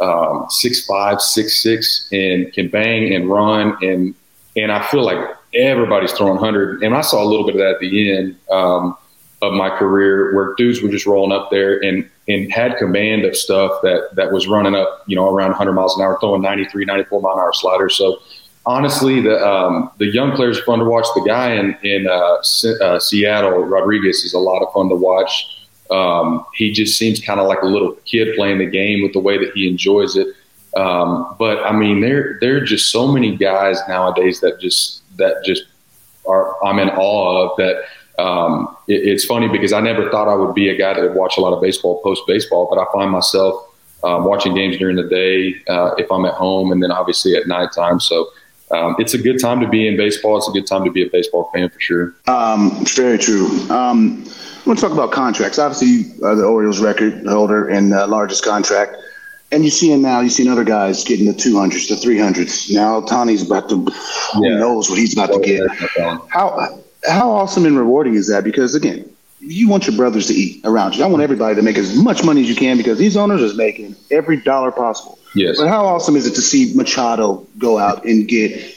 [0.00, 4.14] um, six five, six six, and can bang and run, and
[4.56, 5.18] and I feel like
[5.54, 6.82] everybody's throwing hundred.
[6.82, 8.96] And I saw a little bit of that at the end um,
[9.40, 13.36] of my career, where dudes were just rolling up there and and had command of
[13.36, 16.84] stuff that that was running up, you know, around 100 miles an hour, throwing 93,
[16.84, 17.96] 94 mile an hour sliders.
[17.96, 18.18] So
[18.66, 21.06] honestly, the um, the young players are fun to watch.
[21.14, 22.36] The guy in in uh,
[22.82, 25.66] uh, Seattle, Rodriguez, is a lot of fun to watch.
[25.90, 29.20] Um, he just seems kind of like a little kid playing the game with the
[29.20, 30.28] way that he enjoys it.
[30.76, 35.42] Um, but I mean, there there are just so many guys nowadays that just that
[35.44, 35.64] just
[36.26, 37.84] are I'm in awe of that.
[38.18, 41.14] Um, it, it's funny because I never thought I would be a guy that would
[41.14, 43.64] watch a lot of baseball post baseball, but I find myself
[44.04, 47.46] um, watching games during the day uh, if I'm at home, and then obviously at
[47.46, 48.00] nighttime.
[48.00, 48.28] So
[48.70, 50.36] um, it's a good time to be in baseball.
[50.36, 52.14] It's a good time to be a baseball fan for sure.
[52.26, 53.46] Um, it's very true.
[53.70, 55.58] Um, I want to talk about contracts.
[55.58, 58.96] Obviously, uh, the Orioles record holder and uh, largest contract.
[59.50, 62.70] And you're seeing now, you're seeing other guys getting the 200s, the 300s.
[62.74, 64.58] Now, Tony's about to, who yeah.
[64.58, 65.70] knows what he's about to get.
[66.28, 68.44] How, how awesome and rewarding is that?
[68.44, 69.08] Because, again,
[69.40, 71.04] you want your brothers to eat around you.
[71.04, 73.56] I want everybody to make as much money as you can because these owners are
[73.56, 75.18] making every dollar possible.
[75.34, 75.58] Yes.
[75.58, 78.76] But how awesome is it to see Machado go out and get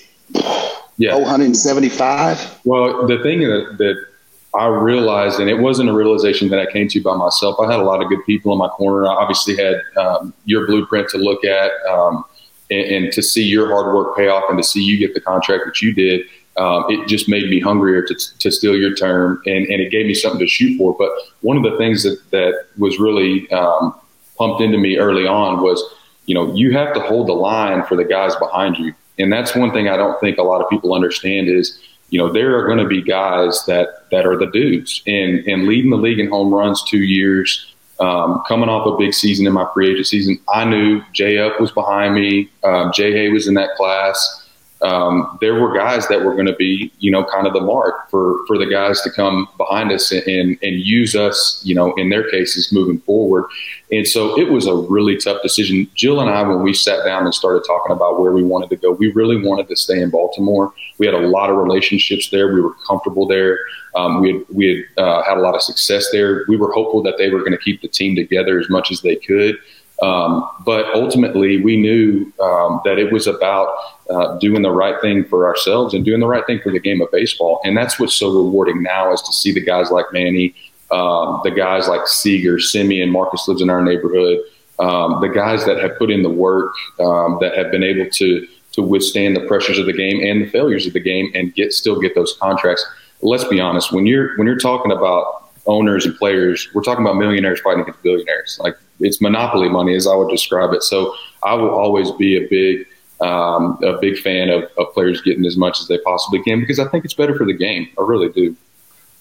[0.97, 1.15] yeah.
[1.15, 2.61] 175?
[2.63, 4.05] Well, the thing that, that
[4.53, 7.57] I realized, and it wasn't a realization that I came to by myself.
[7.59, 9.07] I had a lot of good people in my corner.
[9.07, 12.25] I obviously had um, your blueprint to look at um,
[12.69, 15.21] and, and, to see your hard work pay off and to see you get the
[15.21, 16.21] contract that you did.
[16.61, 20.05] Um, it just made me hungrier to, to steal your term and, and, it gave
[20.05, 20.95] me something to shoot for.
[20.95, 21.09] But
[21.41, 23.99] one of the things that, that was really um,
[24.37, 25.81] pumped into me early on was
[26.25, 28.93] you know, you have to hold the line for the guys behind you.
[29.19, 32.31] And that's one thing I don't think a lot of people understand is, you know,
[32.31, 35.97] there are going to be guys that, that are the dudes and, and leading the
[35.97, 39.91] league in home runs two years, um, coming off a big season in my free
[39.91, 40.39] agent season.
[40.53, 42.49] I knew Jay Up was behind me.
[42.63, 44.40] Um, Jay Hay was in that class
[44.81, 48.09] um, there were guys that were going to be, you know, kind of the mark
[48.09, 52.09] for for the guys to come behind us and, and, use us, you know, in
[52.09, 53.45] their cases moving forward.
[53.91, 55.87] And so it was a really tough decision.
[55.93, 58.77] Jill and I, when we sat down and started talking about where we wanted to
[58.77, 60.73] go, we really wanted to stay in Baltimore.
[60.97, 62.51] We had a lot of relationships there.
[62.51, 63.59] We were comfortable there.
[63.95, 66.45] Um, we had, we had uh, had a lot of success there.
[66.47, 69.01] We were hopeful that they were going to keep the team together as much as
[69.01, 69.59] they could.
[70.01, 73.69] Um, but ultimately, we knew um, that it was about
[74.09, 77.01] uh, doing the right thing for ourselves and doing the right thing for the game
[77.01, 77.61] of baseball.
[77.63, 80.55] And that's what's so rewarding now is to see the guys like Manny,
[80.89, 84.39] um, the guys like Seager, Semien, Marcus lives in our neighborhood,
[84.79, 88.47] um, the guys that have put in the work, um, that have been able to
[88.71, 91.73] to withstand the pressures of the game and the failures of the game and get
[91.73, 92.85] still get those contracts.
[93.21, 97.17] Let's be honest, when you're when you're talking about owners and players, we're talking about
[97.17, 98.59] millionaires fighting against billionaires.
[98.61, 100.83] Like it's monopoly money, as I would describe it.
[100.83, 102.87] So I will always be a big
[103.21, 106.79] um, a big fan of, of players getting as much as they possibly can because
[106.79, 107.87] I think it's better for the game.
[107.97, 108.55] I really do.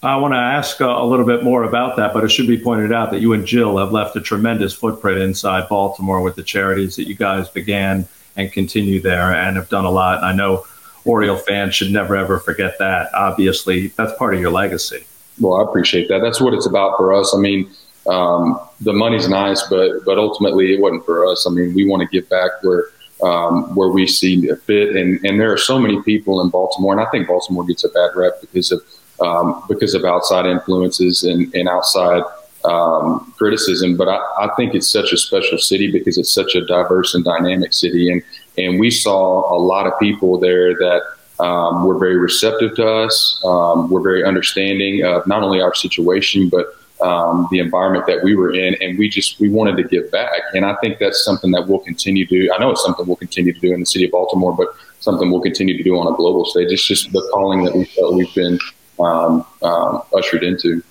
[0.03, 2.91] I want to ask a little bit more about that, but it should be pointed
[2.91, 6.95] out that you and Jill have left a tremendous footprint inside Baltimore with the charities
[6.95, 10.17] that you guys began and continue there and have done a lot.
[10.17, 10.65] And I know
[11.05, 13.13] Oriole fans should never ever forget that.
[13.13, 15.05] Obviously, that's part of your legacy.
[15.41, 16.19] Well, I appreciate that.
[16.19, 17.33] That's what it's about for us.
[17.35, 17.69] I mean,
[18.07, 21.45] um, the money's nice, but but ultimately it wasn't for us.
[21.47, 22.85] I mean, we want to give back where
[23.23, 26.93] um, where we see a fit, and and there are so many people in Baltimore,
[26.93, 28.81] and I think Baltimore gets a bad rep because of
[29.21, 32.23] um, because of outside influences and, and outside
[32.65, 33.95] um, criticism.
[33.97, 37.23] But I, I think it's such a special city because it's such a diverse and
[37.23, 38.23] dynamic city, and
[38.57, 41.01] and we saw a lot of people there that
[41.41, 43.41] um, were very receptive to us.
[43.43, 48.35] Um, were very understanding of not only our situation, but um, the environment that we
[48.35, 50.41] were in, and we just we wanted to give back.
[50.53, 52.47] And I think that's something that we'll continue to.
[52.47, 52.53] do.
[52.53, 54.67] I know it's something we'll continue to do in the city of Baltimore, but
[54.99, 56.71] something we'll continue to do on a global stage.
[56.71, 58.59] It's just the calling that we felt we've been
[58.99, 60.83] um, um, ushered into.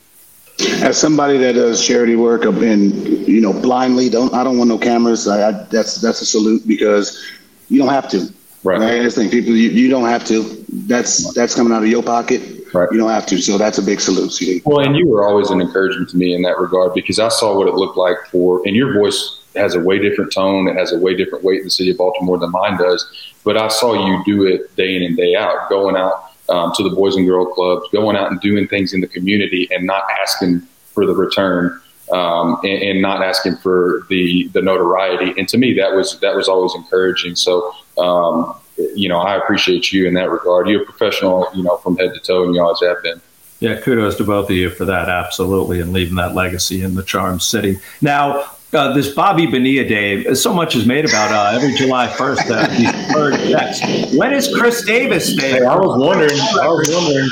[0.82, 2.92] As somebody that does charity work and
[3.26, 5.26] you know blindly don't I don't want no cameras.
[5.26, 7.24] I, I, that's that's a salute because
[7.68, 8.28] you don't have to.
[8.62, 8.78] Right.
[8.78, 9.00] right?
[9.02, 10.42] I think people you, you don't have to.
[10.68, 12.88] That's that's coming out of your pocket Right.
[12.92, 13.38] You don't have to.
[13.38, 14.62] So that's a big salute, CD.
[14.64, 17.56] Well, and you were always an encouragement to me in that regard because I saw
[17.56, 20.68] what it looked like for, and your voice has a way different tone.
[20.68, 23.34] It has a way different weight in the city of Baltimore than mine does.
[23.44, 26.88] But I saw you do it day in and day out, going out um, to
[26.88, 30.04] the Boys and Girl Clubs, going out and doing things in the community and not
[30.20, 30.60] asking
[30.92, 31.80] for the return.
[32.12, 35.32] Um, and, and, not asking for the the notoriety.
[35.38, 37.36] And to me, that was that was always encouraging.
[37.36, 38.56] So um,
[38.94, 40.68] you know, I appreciate you in that regard.
[40.68, 43.20] You're a professional, you know, from head to toe, and you always have been.
[43.60, 47.02] Yeah, kudos to both of you for that, absolutely, and leaving that legacy in the
[47.02, 47.78] Charm City.
[48.00, 52.50] Now, uh, this Bobby Bonilla Day, so much is made about uh, every July 1st,
[52.50, 54.16] uh, these checks.
[54.16, 55.52] When is Chris Davis Day?
[55.52, 56.38] Hey, I was wondering.
[56.38, 57.28] I was wondering.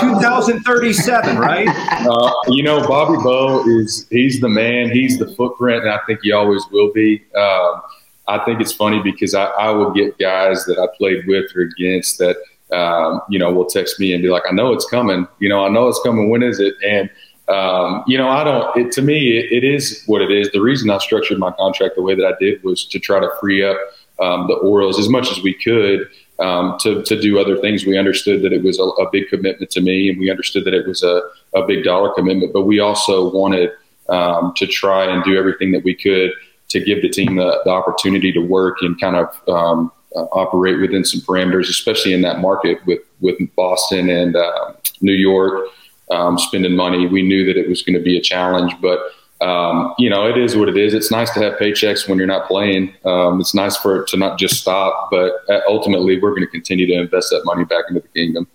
[0.00, 1.68] 2037, right?
[1.68, 4.90] Uh, you know, Bobby Bo is he's the man.
[4.90, 7.24] He's the footprint, and I think he always will be.
[7.34, 7.82] Um,
[8.28, 11.62] I think it's funny because I, I will get guys that I played with or
[11.62, 12.36] against that
[12.72, 15.26] um, you know will text me and be like, "I know it's coming.
[15.38, 16.28] You know, I know it's coming.
[16.28, 17.08] When is it?" And
[17.48, 18.76] um, you know, I don't.
[18.76, 20.50] It, to me, it, it is what it is.
[20.50, 23.30] The reason I structured my contract the way that I did was to try to
[23.40, 23.76] free up
[24.20, 26.08] um, the Orioles as much as we could
[26.40, 27.86] um, to to do other things.
[27.86, 30.74] We understood that it was a, a, big commitment to me, and we understood that
[30.74, 31.22] it was a,
[31.54, 32.52] a big dollar commitment.
[32.52, 33.70] But we also wanted
[34.08, 36.32] um, to try and do everything that we could
[36.68, 40.80] to give the team the, the opportunity to work and kind of um, uh, operate
[40.80, 45.68] within some parameters, especially in that market with with Boston and uh, New York
[46.10, 47.06] um, spending money.
[47.06, 49.00] We knew that it was going to be a challenge, but
[49.40, 50.94] um, you know, it is what it is.
[50.94, 52.94] It's nice to have paychecks when you're not playing.
[53.04, 56.46] Um, it's nice for it to not just stop, but uh, ultimately, we're going to
[56.46, 58.46] continue to invest that money back into the kingdom.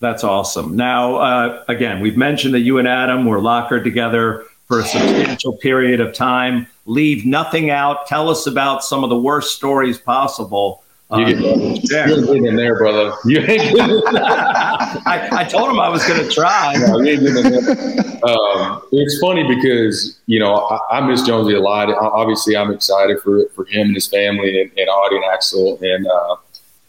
[0.00, 0.76] That's awesome.
[0.76, 5.56] Now, uh, again, we've mentioned that you and Adam were lockered together for a substantial
[5.56, 6.68] period of time.
[6.86, 8.06] Leave nothing out.
[8.06, 10.84] Tell us about some of the worst stories possible
[11.16, 13.16] you get, um, you in there, brother.
[13.24, 16.74] You ain't getting I, I told him I was going to try.
[16.76, 18.18] No, you ain't in there.
[18.24, 21.88] Um, it's funny because, you know, I, I, miss Jonesy a lot.
[21.88, 26.06] Obviously, I'm excited for, for him and his family and, and Audie and Axel and,
[26.06, 26.36] uh,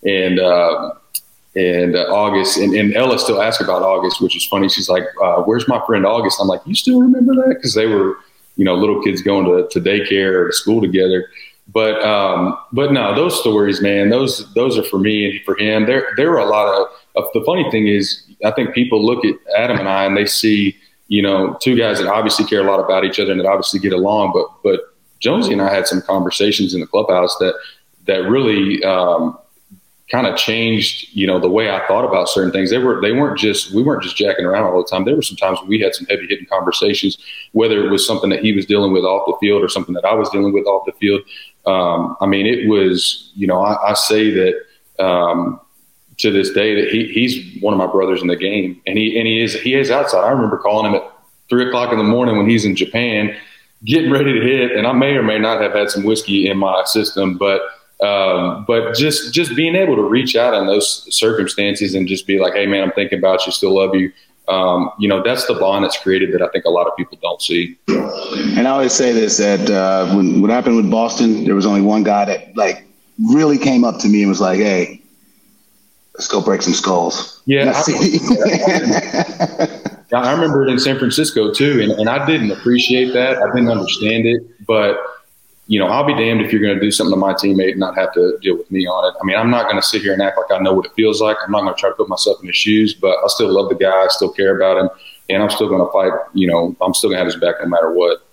[0.03, 0.93] and, uh,
[1.55, 2.57] and uh, August.
[2.57, 4.67] And, and, Ella still asks about August, which is funny.
[4.67, 6.39] She's like, uh, where's my friend August?
[6.41, 7.55] I'm like, you still remember that?
[7.55, 8.17] Because they were,
[8.57, 11.29] you know, little kids going to, to daycare or to school together.
[11.71, 15.85] But um, but no, those stories, man, those those are for me and for him.
[15.85, 19.23] There there are a lot of, of the funny thing is, I think people look
[19.23, 20.77] at Adam and I and they see
[21.09, 23.79] you know two guys that obviously care a lot about each other and that obviously
[23.79, 24.31] get along.
[24.33, 24.81] But but
[25.19, 27.53] Jonesy and I had some conversations in the clubhouse that
[28.07, 29.37] that really um,
[30.09, 32.71] kind of changed, you know, the way I thought about certain things.
[32.71, 35.05] They were they weren't just we weren't just jacking around all the time.
[35.05, 37.17] There were some times we had some heavy hitting conversations,
[37.51, 40.05] whether it was something that he was dealing with off the field or something that
[40.05, 41.21] I was dealing with off the field.
[41.65, 45.59] Um, I mean, it was, you know, I, I say that um,
[46.17, 49.17] to this day that he, he's one of my brothers in the game, and he
[49.17, 50.23] and he is he is outside.
[50.23, 51.11] I remember calling him at
[51.49, 53.35] three o'clock in the morning when he's in Japan,
[53.85, 56.57] getting ready to hit, and I may or may not have had some whiskey in
[56.57, 57.61] my system, but
[58.01, 62.39] um, but just just being able to reach out in those circumstances and just be
[62.39, 64.11] like, hey man, I'm thinking about you, still love you
[64.49, 67.17] um, you know, that's the bond that's created that I think a lot of people
[67.21, 67.77] don't see.
[67.87, 71.81] And I always say this that uh, when what happened with Boston, there was only
[71.81, 72.83] one guy that like
[73.31, 75.01] really came up to me and was like, "Hey,
[76.15, 77.83] let's go break some skulls." Yeah, I,
[80.13, 83.37] I remember it in San Francisco too, and, and I didn't appreciate that.
[83.37, 84.97] I didn't understand it, but
[85.69, 87.79] you know, I'll be damned if you're going to do something to my teammate and
[87.79, 89.15] not have to deal with me on it.
[89.21, 90.93] I mean, I'm not going to sit here and act like I know what it
[90.95, 91.37] feels like.
[91.45, 93.69] I'm not going to try to put myself in his shoes, but I still love
[93.69, 93.91] the guy.
[93.91, 94.89] I still care about him,
[95.29, 96.11] and I'm still going to fight.
[96.33, 98.25] You know, I'm still going to have his back no matter what.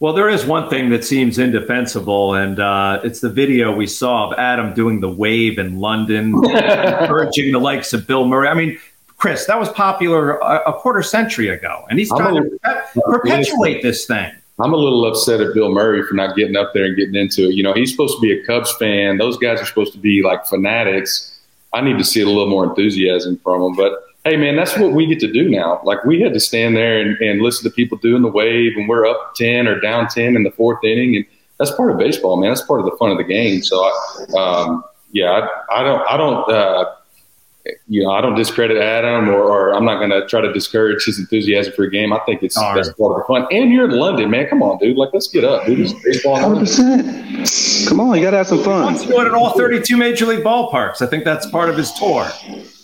[0.00, 4.26] Well, there is one thing that seems indefensible, and uh, it's the video we saw
[4.26, 8.48] of Adam doing the wave in London, encouraging the likes of Bill Murray.
[8.48, 8.76] I mean,
[9.18, 12.58] Chris, that was popular a, a quarter century ago, and he's trying to
[13.06, 14.32] perpetuate this thing.
[14.58, 17.48] I'm a little upset at Bill Murray for not getting up there and getting into
[17.48, 17.54] it.
[17.54, 19.18] You know, he's supposed to be a Cubs fan.
[19.18, 21.40] Those guys are supposed to be like fanatics.
[21.72, 23.74] I need to see a little more enthusiasm from them.
[23.74, 25.80] But hey, man, that's what we get to do now.
[25.84, 28.88] Like we had to stand there and, and listen to people doing the wave, and
[28.88, 31.24] we're up ten or down ten in the fourth inning, and
[31.58, 32.50] that's part of baseball, man.
[32.50, 33.62] That's part of the fun of the game.
[33.62, 36.50] So, I, um, yeah, I, I, don't, I don't.
[36.50, 36.94] Uh,
[37.86, 41.04] you know, I don't discredit Adam or, or I'm not going to try to discourage
[41.04, 42.12] his enthusiasm for a game.
[42.12, 42.96] I think it's All that's right.
[42.96, 43.46] part of the fun.
[43.52, 44.48] And you're in London, man.
[44.48, 44.96] Come on, dude.
[44.96, 45.78] Like, let's get up, dude.
[45.78, 46.38] This baseball.
[46.38, 47.88] 100%.
[47.88, 48.82] Come on, you got to have some fun.
[48.84, 51.02] Wants to go to all 32 major league ballparks.
[51.02, 52.28] I think that's part of his tour.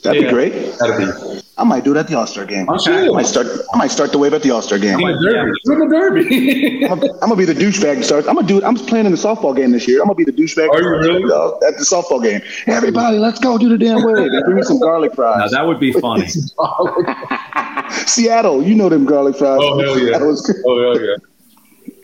[0.03, 0.29] That'd yeah.
[0.29, 0.79] be great.
[0.79, 1.41] That'd be.
[1.59, 2.69] I might do it at the All Star game.
[2.69, 3.09] Okay.
[3.09, 3.49] I might start.
[3.75, 5.01] I might start the wave at the All Star game.
[5.01, 5.53] In the Derby.
[5.65, 5.73] Yeah.
[5.73, 6.85] In the Derby.
[6.87, 8.05] I'm, gonna, I'm, gonna be the douchebag.
[8.05, 8.29] Start.
[8.29, 8.65] I'm gonna do it.
[8.65, 10.01] I'm just playing in the softball game this year.
[10.01, 10.69] I'm gonna be the douchebag.
[10.69, 11.25] Are you really?
[11.67, 12.41] At the softball game.
[12.69, 14.31] Everybody, let's go do the damn wave.
[14.45, 15.51] bring me some garlic fries.
[15.51, 16.29] Now that would be funny.
[18.07, 19.59] Seattle, you know them garlic fries.
[19.61, 20.19] Oh hell yeah!
[20.65, 21.17] Oh hell yeah!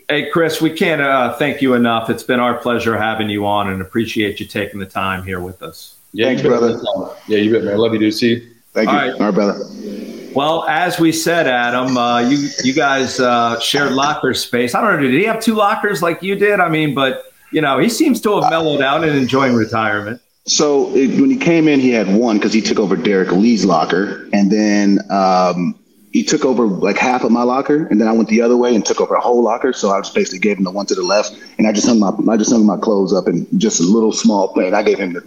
[0.08, 2.10] Hey, Chris, we can't uh, thank you enough.
[2.10, 5.62] It's been our pleasure having you on and appreciate you taking the time here with
[5.62, 5.96] us.
[6.14, 6.80] Yeah, Thanks, brother.
[7.26, 7.76] Yeah, you bet, man.
[7.76, 8.14] Love you, dude.
[8.14, 8.50] See you.
[8.72, 8.96] Thank you.
[8.96, 9.64] All right, All right brother.
[10.32, 14.76] Well, as we said, Adam, uh, you you guys uh, shared locker space.
[14.76, 15.08] I don't know.
[15.08, 16.60] Did he have two lockers like you did?
[16.60, 20.20] I mean, but you know, he seems to have mellowed out and enjoying retirement.
[20.46, 23.64] So it, when he came in, he had one because he took over Derrek Lee's
[23.64, 25.74] locker, and then um,
[26.14, 28.72] he took over like half of my locker, and then I went the other way
[28.72, 29.72] and took over a whole locker.
[29.72, 31.98] So I just basically gave him the one to the left, and I just hung
[31.98, 34.74] my I just hung my clothes up in just a little small plane.
[34.74, 35.22] I gave him the,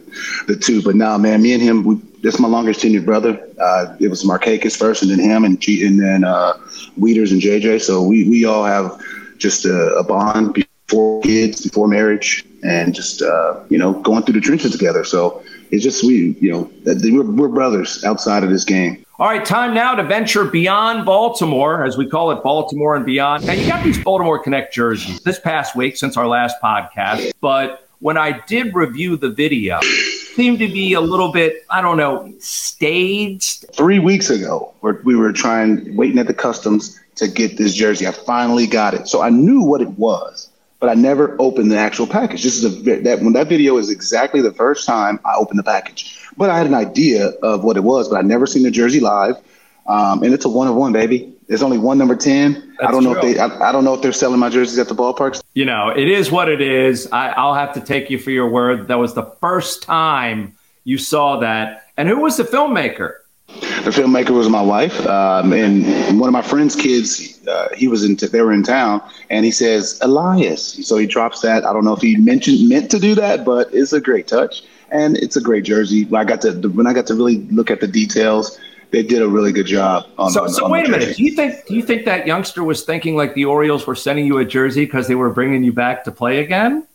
[0.47, 3.37] the two, but now, man, me and him, we, that's my longest tenured brother.
[3.59, 6.53] Uh, it was Markakis first, and then him, and G, and then uh,
[6.97, 7.81] Wieters and JJ.
[7.81, 8.97] So we we all have
[9.37, 14.35] just a, a bond before kids, before marriage, and just uh, you know going through
[14.35, 15.03] the trenches together.
[15.03, 19.03] So it's just we, you know, we're, we're brothers outside of this game.
[19.19, 23.47] All right, time now to venture beyond Baltimore, as we call it, Baltimore and beyond.
[23.47, 27.87] Now, you got these Baltimore Connect jerseys this past week since our last podcast, but
[27.99, 29.79] when I did review the video,
[30.35, 33.65] seemed to be a little bit, I don't know, staged.
[33.73, 34.71] Three weeks ago,
[35.03, 38.05] we were trying, waiting at the customs to get this jersey.
[38.05, 39.07] I finally got it.
[39.07, 40.46] So I knew what it was,
[40.79, 42.43] but I never opened the actual package.
[42.43, 45.63] This is a that when that video is exactly the first time I opened the
[45.63, 46.19] package.
[46.37, 48.99] But I had an idea of what it was, but I'd never seen the jersey
[48.99, 49.37] live.
[49.87, 51.33] Um, and it's a one of one, baby.
[51.47, 52.75] There's only one number ten.
[52.77, 53.29] That's I don't know true.
[53.29, 53.39] if they.
[53.39, 55.41] I, I, don't know if they're selling my jerseys at the ballparks.
[55.53, 57.07] You know, it is what it is.
[57.11, 58.89] I, I'll have to take you for your word.
[58.89, 61.85] That was the first time you saw that.
[61.95, 63.13] And who was the filmmaker?
[63.87, 67.39] The filmmaker was my wife, um, and one of my friend's kids.
[67.47, 68.17] Uh, he was in.
[68.17, 70.85] T- they were in town, and he says Elias.
[70.85, 71.65] So he drops that.
[71.65, 74.63] I don't know if he mentioned meant to do that, but it's a great touch
[74.91, 76.05] and it's a great jersey.
[76.13, 78.59] I got to when I got to really look at the details.
[78.91, 80.05] They did a really good job.
[80.17, 81.15] On, so, on, so on wait a minute.
[81.15, 84.25] Do you think do you think that youngster was thinking like the Orioles were sending
[84.25, 86.85] you a jersey because they were bringing you back to play again?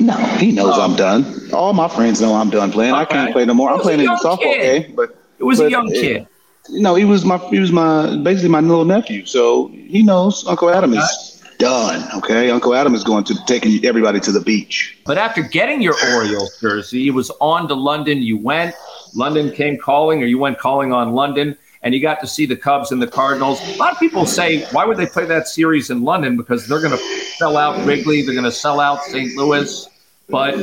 [0.00, 0.82] No, he knows oh.
[0.82, 1.50] I'm done.
[1.54, 2.92] All my friends know I'm done playing.
[2.92, 3.00] Okay.
[3.00, 3.70] I can't play no more.
[3.70, 4.86] I'm playing in the softball kid.
[4.86, 6.28] game, but it was but a young eh, kid.
[6.70, 9.24] no, he was my he was my basically my little nephew.
[9.26, 12.06] So he knows Uncle Adam is done.
[12.18, 14.98] Okay, Uncle Adam is going to taking everybody to the beach.
[15.06, 18.22] But after getting your Orioles jersey, it was on to London.
[18.22, 18.74] You went.
[19.14, 22.56] London came calling, or you went calling on London, and you got to see the
[22.56, 23.60] Cubs and the Cardinals.
[23.74, 26.36] A lot of people say, why would they play that series in London?
[26.36, 27.04] Because they're going to
[27.36, 29.36] sell out Wrigley, they're going to sell out St.
[29.36, 29.88] Louis.
[30.28, 30.54] But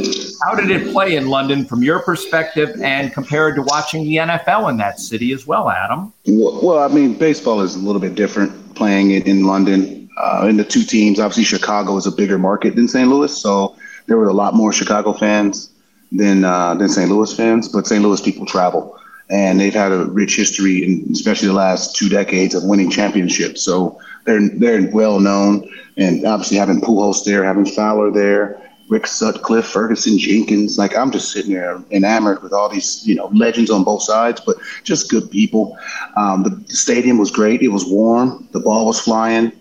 [0.43, 4.69] how did it play in London from your perspective and compared to watching the NFL
[4.71, 6.11] in that city as well, Adam?
[6.25, 10.57] Well, I mean, baseball is a little bit different playing it in London uh, in
[10.57, 11.19] the two teams.
[11.19, 13.07] Obviously, Chicago is a bigger market than St.
[13.07, 13.75] Louis, so
[14.07, 15.69] there were a lot more Chicago fans
[16.11, 17.09] than uh, than St.
[17.09, 17.67] Louis fans.
[17.67, 18.01] But St.
[18.01, 18.97] Louis people travel,
[19.29, 23.61] and they've had a rich history, in, especially the last two decades of winning championships.
[23.61, 28.59] So they're they're well known, and obviously having Pujols there, having Fowler there.
[28.91, 30.77] Rick Sutcliffe, Ferguson Jenkins.
[30.77, 34.41] Like I'm just sitting there enamored with all these, you know, legends on both sides,
[34.41, 35.77] but just good people.
[36.17, 37.61] Um, the, stadium was great.
[37.61, 38.49] It was warm.
[38.51, 39.53] The ball was flying.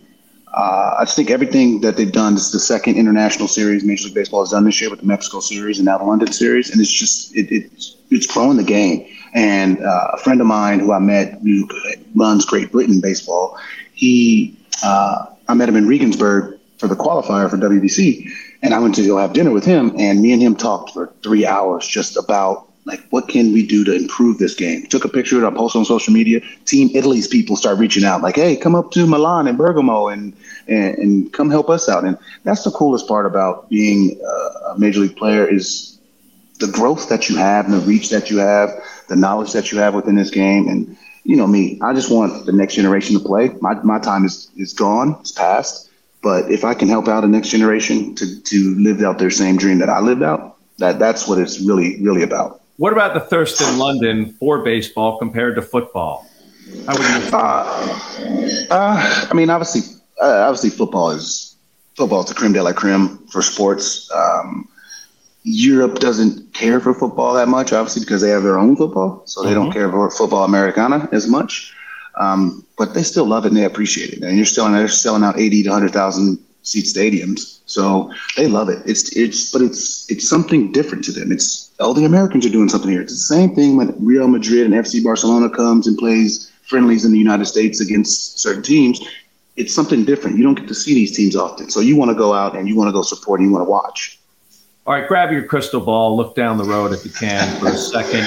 [0.52, 2.34] Uh, I just think everything that they've done.
[2.34, 5.06] This is the second international series Major League Baseball has done this year with the
[5.06, 8.64] Mexico series and now the London series, and it's just it, it's it's growing the
[8.64, 9.06] game.
[9.32, 11.68] And uh, a friend of mine who I met who
[12.16, 13.56] runs Great Britain baseball,
[13.92, 18.28] he uh, I met him in Regensburg for the qualifier for WBC,
[18.62, 21.12] and I went to go have dinner with him, and me and him talked for
[21.22, 24.86] three hours just about like what can we do to improve this game?
[24.86, 26.40] Took a picture of it, I posted on social media.
[26.64, 30.34] Team Italy's people start reaching out, like, hey, come up to Milan and Bergamo and,
[30.66, 32.04] and, and come help us out.
[32.04, 34.18] And that's the coolest part about being
[34.66, 35.98] a major league player is
[36.58, 38.70] the growth that you have and the reach that you have,
[39.08, 40.68] the knowledge that you have within this game.
[40.68, 43.50] And you know me, I just want the next generation to play.
[43.60, 45.89] My my time is is gone, it's past.
[46.22, 49.56] But if I can help out a next generation to to live out their same
[49.56, 52.60] dream that I lived out, that that's what it's really really about.
[52.76, 56.26] What about the thirst in London for baseball compared to football?
[56.86, 57.30] How would you?
[57.30, 59.82] Uh, uh, I mean, obviously,
[60.22, 61.56] uh, obviously, football is
[61.96, 64.10] football is the creme de la creme for sports.
[64.12, 64.68] Um,
[65.42, 69.42] Europe doesn't care for football that much, obviously, because they have their own football, so
[69.42, 69.56] they mm-hmm.
[69.56, 71.74] don't care for football Americana as much.
[72.20, 74.22] Um, but they still love it and they appreciate it.
[74.22, 77.60] And you're still they're selling out eighty to hundred thousand seat stadiums.
[77.64, 78.82] So they love it.
[78.84, 81.32] It's it's but it's it's something different to them.
[81.32, 83.00] It's all the Americans are doing something here.
[83.00, 87.12] It's the same thing when Real Madrid and FC Barcelona comes and plays friendlies in
[87.12, 89.00] the United States against certain teams.
[89.56, 90.36] It's something different.
[90.36, 91.70] You don't get to see these teams often.
[91.70, 93.66] So you want to go out and you want to go support and you want
[93.66, 94.19] to watch.
[94.90, 97.76] All right, grab your crystal ball, look down the road if you can for a
[97.76, 98.24] second.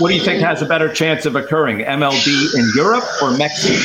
[0.00, 3.78] What do you think has a better chance of occurring, MLB in Europe or Mexico?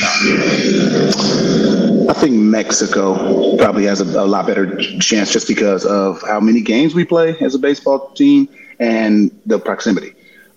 [2.10, 6.62] I think Mexico probably has a, a, lot better chance just because of how many
[6.62, 8.48] games we play as a baseball team
[8.80, 10.12] and the proximity.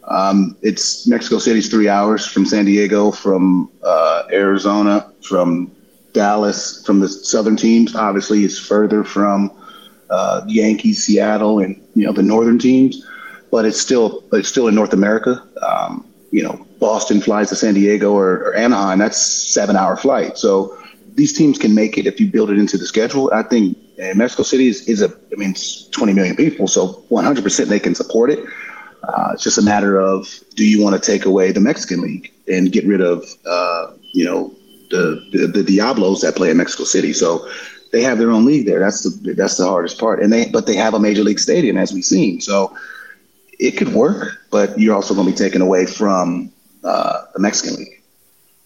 [0.05, 5.69] Um, it's Mexico City's three hours from San Diego, from uh, Arizona, from
[6.13, 7.95] Dallas, from the southern teams.
[7.95, 9.51] Obviously, it's further from
[10.09, 13.05] uh, Yankees, Seattle, and you know the northern teams,
[13.51, 15.43] but it's still it's still in North America.
[15.61, 20.37] Um, you know, Boston flies to San Diego or, or Anaheim, that's seven hour flight.
[20.37, 20.77] So
[21.15, 23.31] these teams can make it if you build it into the schedule.
[23.33, 23.77] I think
[24.15, 27.95] Mexico City is, is a, I mean, it's 20 million people, so 100% they can
[27.95, 28.39] support it.
[29.03, 32.31] Uh, it's just a matter of do you want to take away the Mexican League
[32.47, 34.53] and get rid of, uh, you know,
[34.91, 37.13] the, the, the Diablos that play in Mexico City.
[37.13, 37.47] So
[37.91, 38.79] they have their own league there.
[38.79, 40.21] That's the that's the hardest part.
[40.21, 42.41] And they but they have a major league stadium as we've seen.
[42.41, 42.75] So
[43.59, 46.51] it could work, but you're also going to be taken away from
[46.83, 48.01] uh, the Mexican league.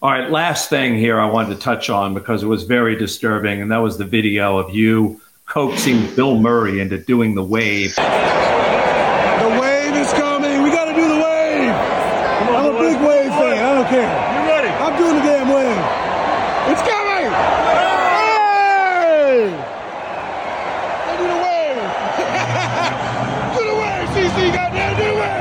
[0.03, 3.61] All right, last thing here I wanted to touch on because it was very disturbing,
[3.61, 7.95] and that was the video of you coaxing Bill Murray into doing the wave.
[7.95, 8.01] The
[9.61, 10.61] wave is coming.
[10.61, 11.69] We got to do the wave.
[12.49, 13.63] I'm a big wave fan.
[13.63, 14.01] I don't care.
[14.03, 14.67] You ready?
[14.67, 15.77] I'm doing the damn wave.
[16.67, 17.31] It's coming.
[18.99, 19.55] Hey!
[21.07, 21.79] They do the wave.
[23.55, 24.51] do the wave, CC.
[24.53, 25.33] Goddamn, do the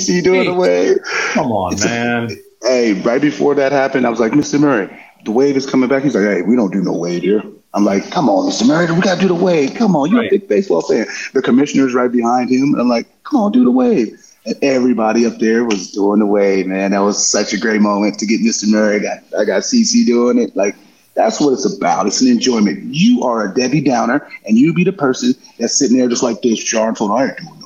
[0.00, 0.98] see doing the wave.
[1.32, 2.30] Come on, man.
[2.62, 4.60] Hey, right before that happened, I was like, Mr.
[4.60, 4.88] Murray,
[5.24, 6.02] the wave is coming back.
[6.02, 7.42] He's like, hey, we don't do no wave here.
[7.72, 8.66] I'm like, come on, Mr.
[8.66, 9.74] Murray, we got to do the wave.
[9.74, 10.26] Come on, you're Right.
[10.32, 11.06] a big baseball fan.
[11.34, 12.74] The commissioner's right behind him.
[12.78, 14.18] I'm like, come on, do the wave.
[14.44, 16.90] And everybody up there was doing the wave, man.
[16.90, 18.68] That was such a great moment to get Mr.
[18.68, 18.96] Murray.
[18.96, 20.56] I got, I got CC doing it.
[20.56, 20.74] Like,
[21.14, 22.06] that's what it's about.
[22.06, 22.82] It's an enjoyment.
[22.84, 26.40] You are a Debbie Downer, and you be the person that's sitting there just like
[26.42, 27.59] this, John, so I ain't doing.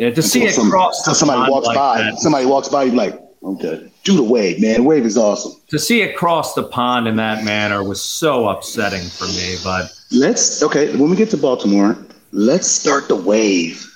[0.00, 1.98] Yeah, to see Until it some- cross until the somebody pond walks like by.
[2.02, 2.18] that.
[2.20, 4.86] Somebody walks by, You're like, okay, do the wave, man.
[4.86, 5.52] Wave is awesome.
[5.68, 9.56] To see it cross the pond in that manner was so upsetting for me.
[9.62, 10.96] But Let's okay.
[10.96, 11.98] When we get to Baltimore,
[12.32, 13.86] let's start the wave.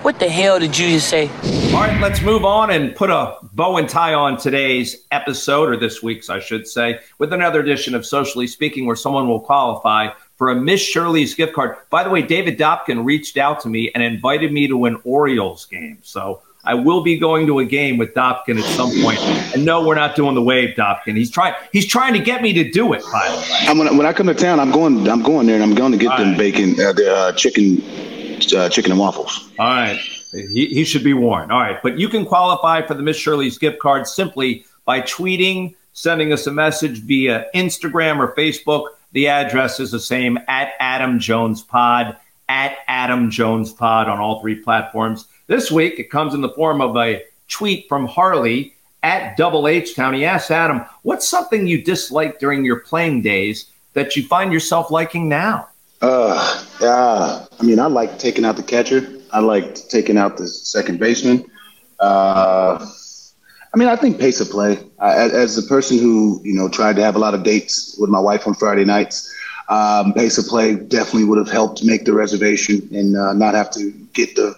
[0.00, 1.28] What the hell did you just say?
[1.74, 5.76] all right, let's move on and put a bow and tie on today's episode, or
[5.76, 10.08] this week's, I should say, with another edition of Socially Speaking, where someone will qualify
[10.36, 11.76] for a Miss Shirley's gift card.
[11.90, 15.64] By the way, David Dopkin reached out to me and invited me to an Orioles
[15.66, 15.98] game.
[16.02, 19.18] So I will be going to a game with Dopkin at some point.
[19.54, 21.16] And no, we're not doing the wave, Dopkin.
[21.16, 21.54] He's trying.
[21.72, 23.02] He's trying to get me to do it.
[23.12, 23.58] By the way.
[23.68, 25.08] I'm gonna, when I come to town, I'm going.
[25.08, 26.38] I'm going there, and I'm going to get All them right.
[26.38, 27.80] bacon, uh, the uh, chicken,
[28.56, 29.48] uh, chicken and waffles.
[29.58, 29.98] All right.
[30.32, 31.52] He, he should be warned.
[31.52, 31.80] All right.
[31.82, 36.46] But you can qualify for the Miss Shirley's gift card simply by tweeting, sending us
[36.46, 38.88] a message via Instagram or Facebook.
[39.16, 42.18] The address is the same at Adam Jones Pod,
[42.50, 45.28] at Adam Jones Pod on all three platforms.
[45.46, 49.96] This week, it comes in the form of a tweet from Harley at Double H
[49.96, 50.12] Town.
[50.12, 54.90] He asks Adam, What's something you disliked during your playing days that you find yourself
[54.90, 55.70] liking now?
[56.02, 57.46] Uh, yeah.
[57.58, 59.18] I mean, I like taking out the catcher.
[59.32, 61.50] I like taking out the second baseman.
[62.00, 62.86] Uh,
[63.74, 64.78] I mean, I think pace of play.
[64.98, 68.10] I, as- a person who you know tried to have a lot of dates with
[68.10, 69.32] my wife on Friday nights,
[69.68, 73.70] um, pace of play definitely would have helped make the reservation and uh, not have
[73.72, 74.54] to get the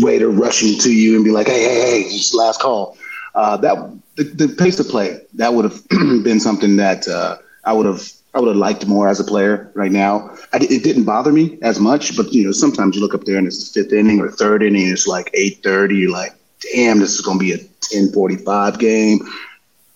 [0.00, 2.96] waiter rushing to you and be like, "Hey, hey, hey, it's last call."
[3.34, 3.76] Uh, that
[4.16, 5.88] the, the pace of play that would have
[6.24, 9.70] been something that uh, I would have I would have liked more as a player
[9.74, 10.30] right now.
[10.52, 13.38] I, it didn't bother me as much, but you know sometimes you look up there
[13.38, 15.96] and it's the fifth inning or third inning, it's like eight thirty.
[15.96, 16.34] You're like,
[16.74, 19.20] "Damn, this is gonna be a ten forty five game."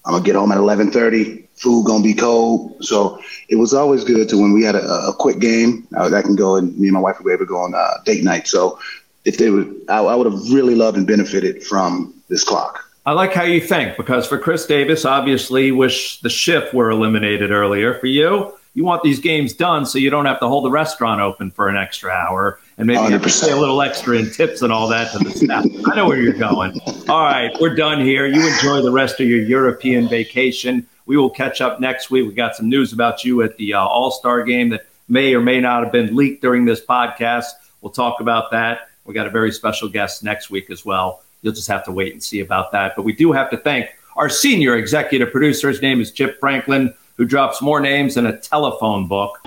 [0.05, 1.45] I'm gonna get home at eleven thirty.
[1.57, 5.15] Food gonna be cold, so it was always good to when we had a, a
[5.19, 7.49] quick game uh, that can go and me and my wife would be able to
[7.49, 8.47] go on uh, date night.
[8.47, 8.79] So
[9.25, 12.85] if they would, I, I would have really loved and benefited from this clock.
[13.07, 17.51] I like how you think because for Chris Davis, obviously, wish the shift were eliminated
[17.51, 17.95] earlier.
[17.95, 21.23] For you, you want these games done so you don't have to hold the restaurant
[21.23, 23.47] open for an extra hour and maybe 100%.
[23.47, 25.65] pay a little extra in tips and all that to the staff.
[25.91, 26.79] I know where you're going.
[27.09, 28.27] All right, we're done here.
[28.27, 30.87] You enjoy the rest of your European vacation.
[31.07, 32.27] We will catch up next week.
[32.27, 35.41] We got some news about you at the uh, All Star game that may or
[35.41, 37.47] may not have been leaked during this podcast.
[37.81, 38.89] We'll talk about that.
[39.05, 41.23] We got a very special guest next week as well.
[41.43, 42.95] You'll just have to wait and see about that.
[42.97, 45.69] But we do have to thank our senior executive producer.
[45.69, 49.39] His name is Chip Franklin, who drops more names than a telephone book.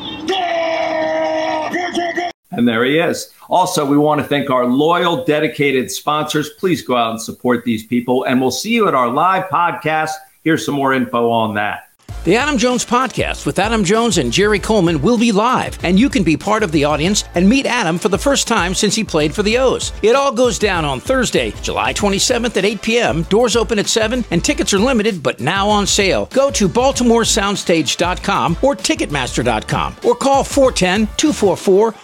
[2.59, 3.33] And there he is.
[3.49, 6.49] Also, we want to thank our loyal, dedicated sponsors.
[6.51, 8.25] Please go out and support these people.
[8.25, 10.11] And we'll see you at our live podcast.
[10.43, 11.88] Here's some more info on that.
[12.29, 16.09] The Adam Jones Podcast with Adam Jones and Jerry Coleman will be live, and you
[16.09, 19.03] can be part of the audience and meet Adam for the first time since he
[19.03, 19.93] played for the O's.
[20.03, 23.23] It all goes down on Thursday, July 27th at 8 p.m.
[23.23, 26.27] Doors open at 7, and tickets are limited but now on sale.
[26.27, 31.95] Go to BaltimoreSoundstage.com or Ticketmaster.com or call 410 244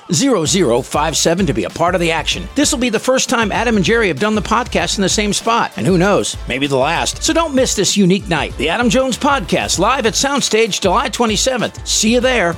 [0.82, 2.50] 0057 to be a part of the action.
[2.56, 5.08] This will be the first time Adam and Jerry have done the podcast in the
[5.08, 7.22] same spot, and who knows, maybe the last.
[7.22, 8.58] So don't miss this unique night.
[8.58, 11.86] The Adam Jones Podcast live at Soundstage July 27th.
[11.86, 12.56] See you there.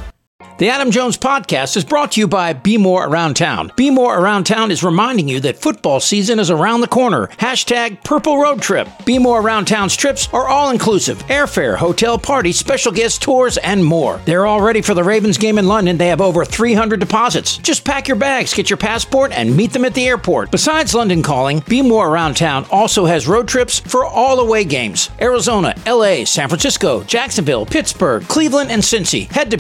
[0.60, 3.70] The Adam Jones Podcast is brought to you by Bmore Around Town.
[3.72, 7.26] Bmore Around Town is reminding you that football season is around the corner.
[7.40, 8.88] Hashtag Purple Road Trip.
[9.00, 14.22] Bmore Around Town's trips are all inclusive airfare, hotel parties, special guest tours, and more.
[14.26, 15.98] They're all ready for the Ravens game in London.
[15.98, 17.58] They have over 300 deposits.
[17.58, 20.52] Just pack your bags, get your passport, and meet them at the airport.
[20.52, 25.74] Besides London calling, Bmore Around Town also has road trips for all away games Arizona,
[25.88, 29.28] LA, San Francisco, Jacksonville, Pittsburgh, Cleveland, and Cincy.
[29.32, 29.58] Head to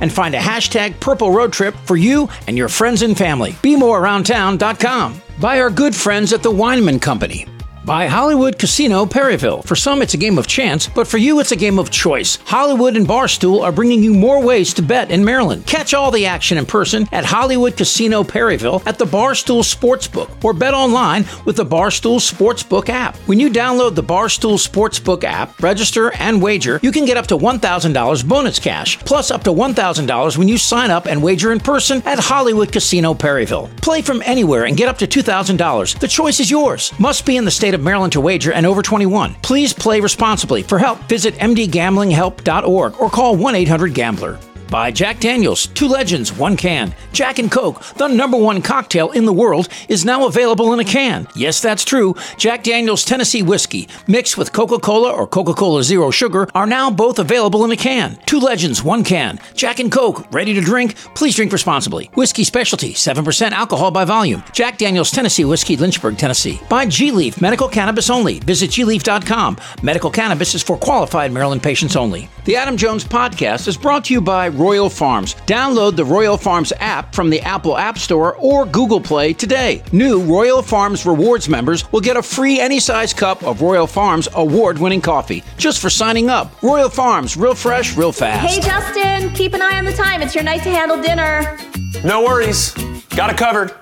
[0.00, 3.52] And find a hashtag Purple Road Trip for you and your friends and family.
[3.52, 5.22] BmoreAroundTown.com.
[5.40, 7.46] By our good friends at the Weinman Company
[7.84, 9.62] by Hollywood Casino Perryville.
[9.62, 12.36] For some, it's a game of chance, but for you, it's a game of choice.
[12.44, 15.66] Hollywood and Barstool are bringing you more ways to bet in Maryland.
[15.66, 20.52] Catch all the action in person at Hollywood Casino Perryville at the Barstool Sportsbook or
[20.52, 23.16] bet online with the Barstool Sportsbook app.
[23.26, 27.38] When you download the Barstool Sportsbook app, register, and wager, you can get up to
[27.38, 32.02] $1,000 bonus cash, plus up to $1,000 when you sign up and wager in person
[32.04, 33.70] at Hollywood Casino Perryville.
[33.80, 35.98] Play from anywhere and get up to $2,000.
[35.98, 36.92] The choice is yours.
[36.98, 39.34] Must be in the state of Maryland to wager and over 21.
[39.42, 40.62] Please play responsibly.
[40.62, 44.38] For help, visit mdgamblinghelp.org or call 1 800 Gambler
[44.70, 46.94] by Jack Daniels, two legends, one can.
[47.12, 50.84] Jack and Coke, the number one cocktail in the world, is now available in a
[50.84, 51.26] can.
[51.34, 52.14] Yes, that's true.
[52.36, 56.90] Jack Daniels Tennessee whiskey, mixed with Coca Cola or Coca Cola Zero Sugar, are now
[56.90, 58.18] both available in a can.
[58.26, 59.38] Two legends, one can.
[59.54, 60.96] Jack and Coke, ready to drink?
[61.14, 62.10] Please drink responsibly.
[62.14, 64.42] Whiskey specialty, 7% alcohol by volume.
[64.52, 66.60] Jack Daniels Tennessee Whiskey, Lynchburg, Tennessee.
[66.68, 68.38] By G Leaf, medical cannabis only.
[68.40, 69.56] Visit gleaf.com.
[69.82, 72.28] Medical cannabis is for qualified Maryland patients only.
[72.44, 75.34] The Adam Jones Podcast is brought to you by Royal Farms.
[75.46, 79.82] Download the Royal Farms app from the Apple App Store or Google Play today.
[79.92, 84.28] New Royal Farms Rewards members will get a free any size cup of Royal Farms
[84.34, 86.62] award winning coffee just for signing up.
[86.62, 88.46] Royal Farms, real fresh, real fast.
[88.46, 90.22] Hey, Justin, keep an eye on the time.
[90.22, 91.56] It's your night to handle dinner.
[92.04, 92.72] No worries.
[93.10, 93.72] Got it covered.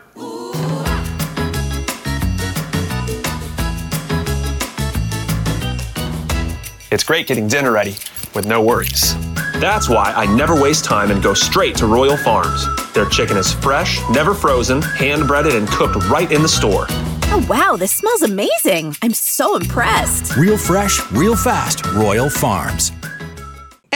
[6.91, 7.97] It's great getting dinner ready
[8.35, 9.14] with no worries.
[9.61, 12.67] That's why I never waste time and go straight to Royal Farms.
[12.93, 16.87] Their chicken is fresh, never frozen, hand breaded, and cooked right in the store.
[17.29, 18.95] Oh, wow, this smells amazing.
[19.01, 20.37] I'm so impressed.
[20.37, 21.87] Real fresh, real fast.
[21.87, 22.93] Royal Farms.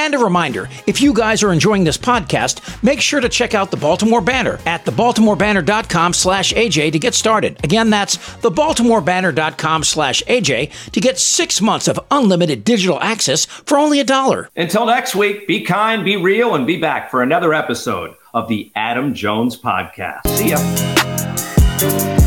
[0.00, 3.70] And a reminder if you guys are enjoying this podcast, make sure to check out
[3.70, 7.62] the Baltimore Banner at thebaltimorebanner.com slash AJ to get started.
[7.62, 14.00] Again, that's thebaltimorebanner.com slash AJ to get six months of unlimited digital access for only
[14.00, 14.48] a dollar.
[14.56, 18.72] Until next week, be kind, be real, and be back for another episode of the
[18.74, 20.26] Adam Jones Podcast.
[20.28, 22.19] See ya.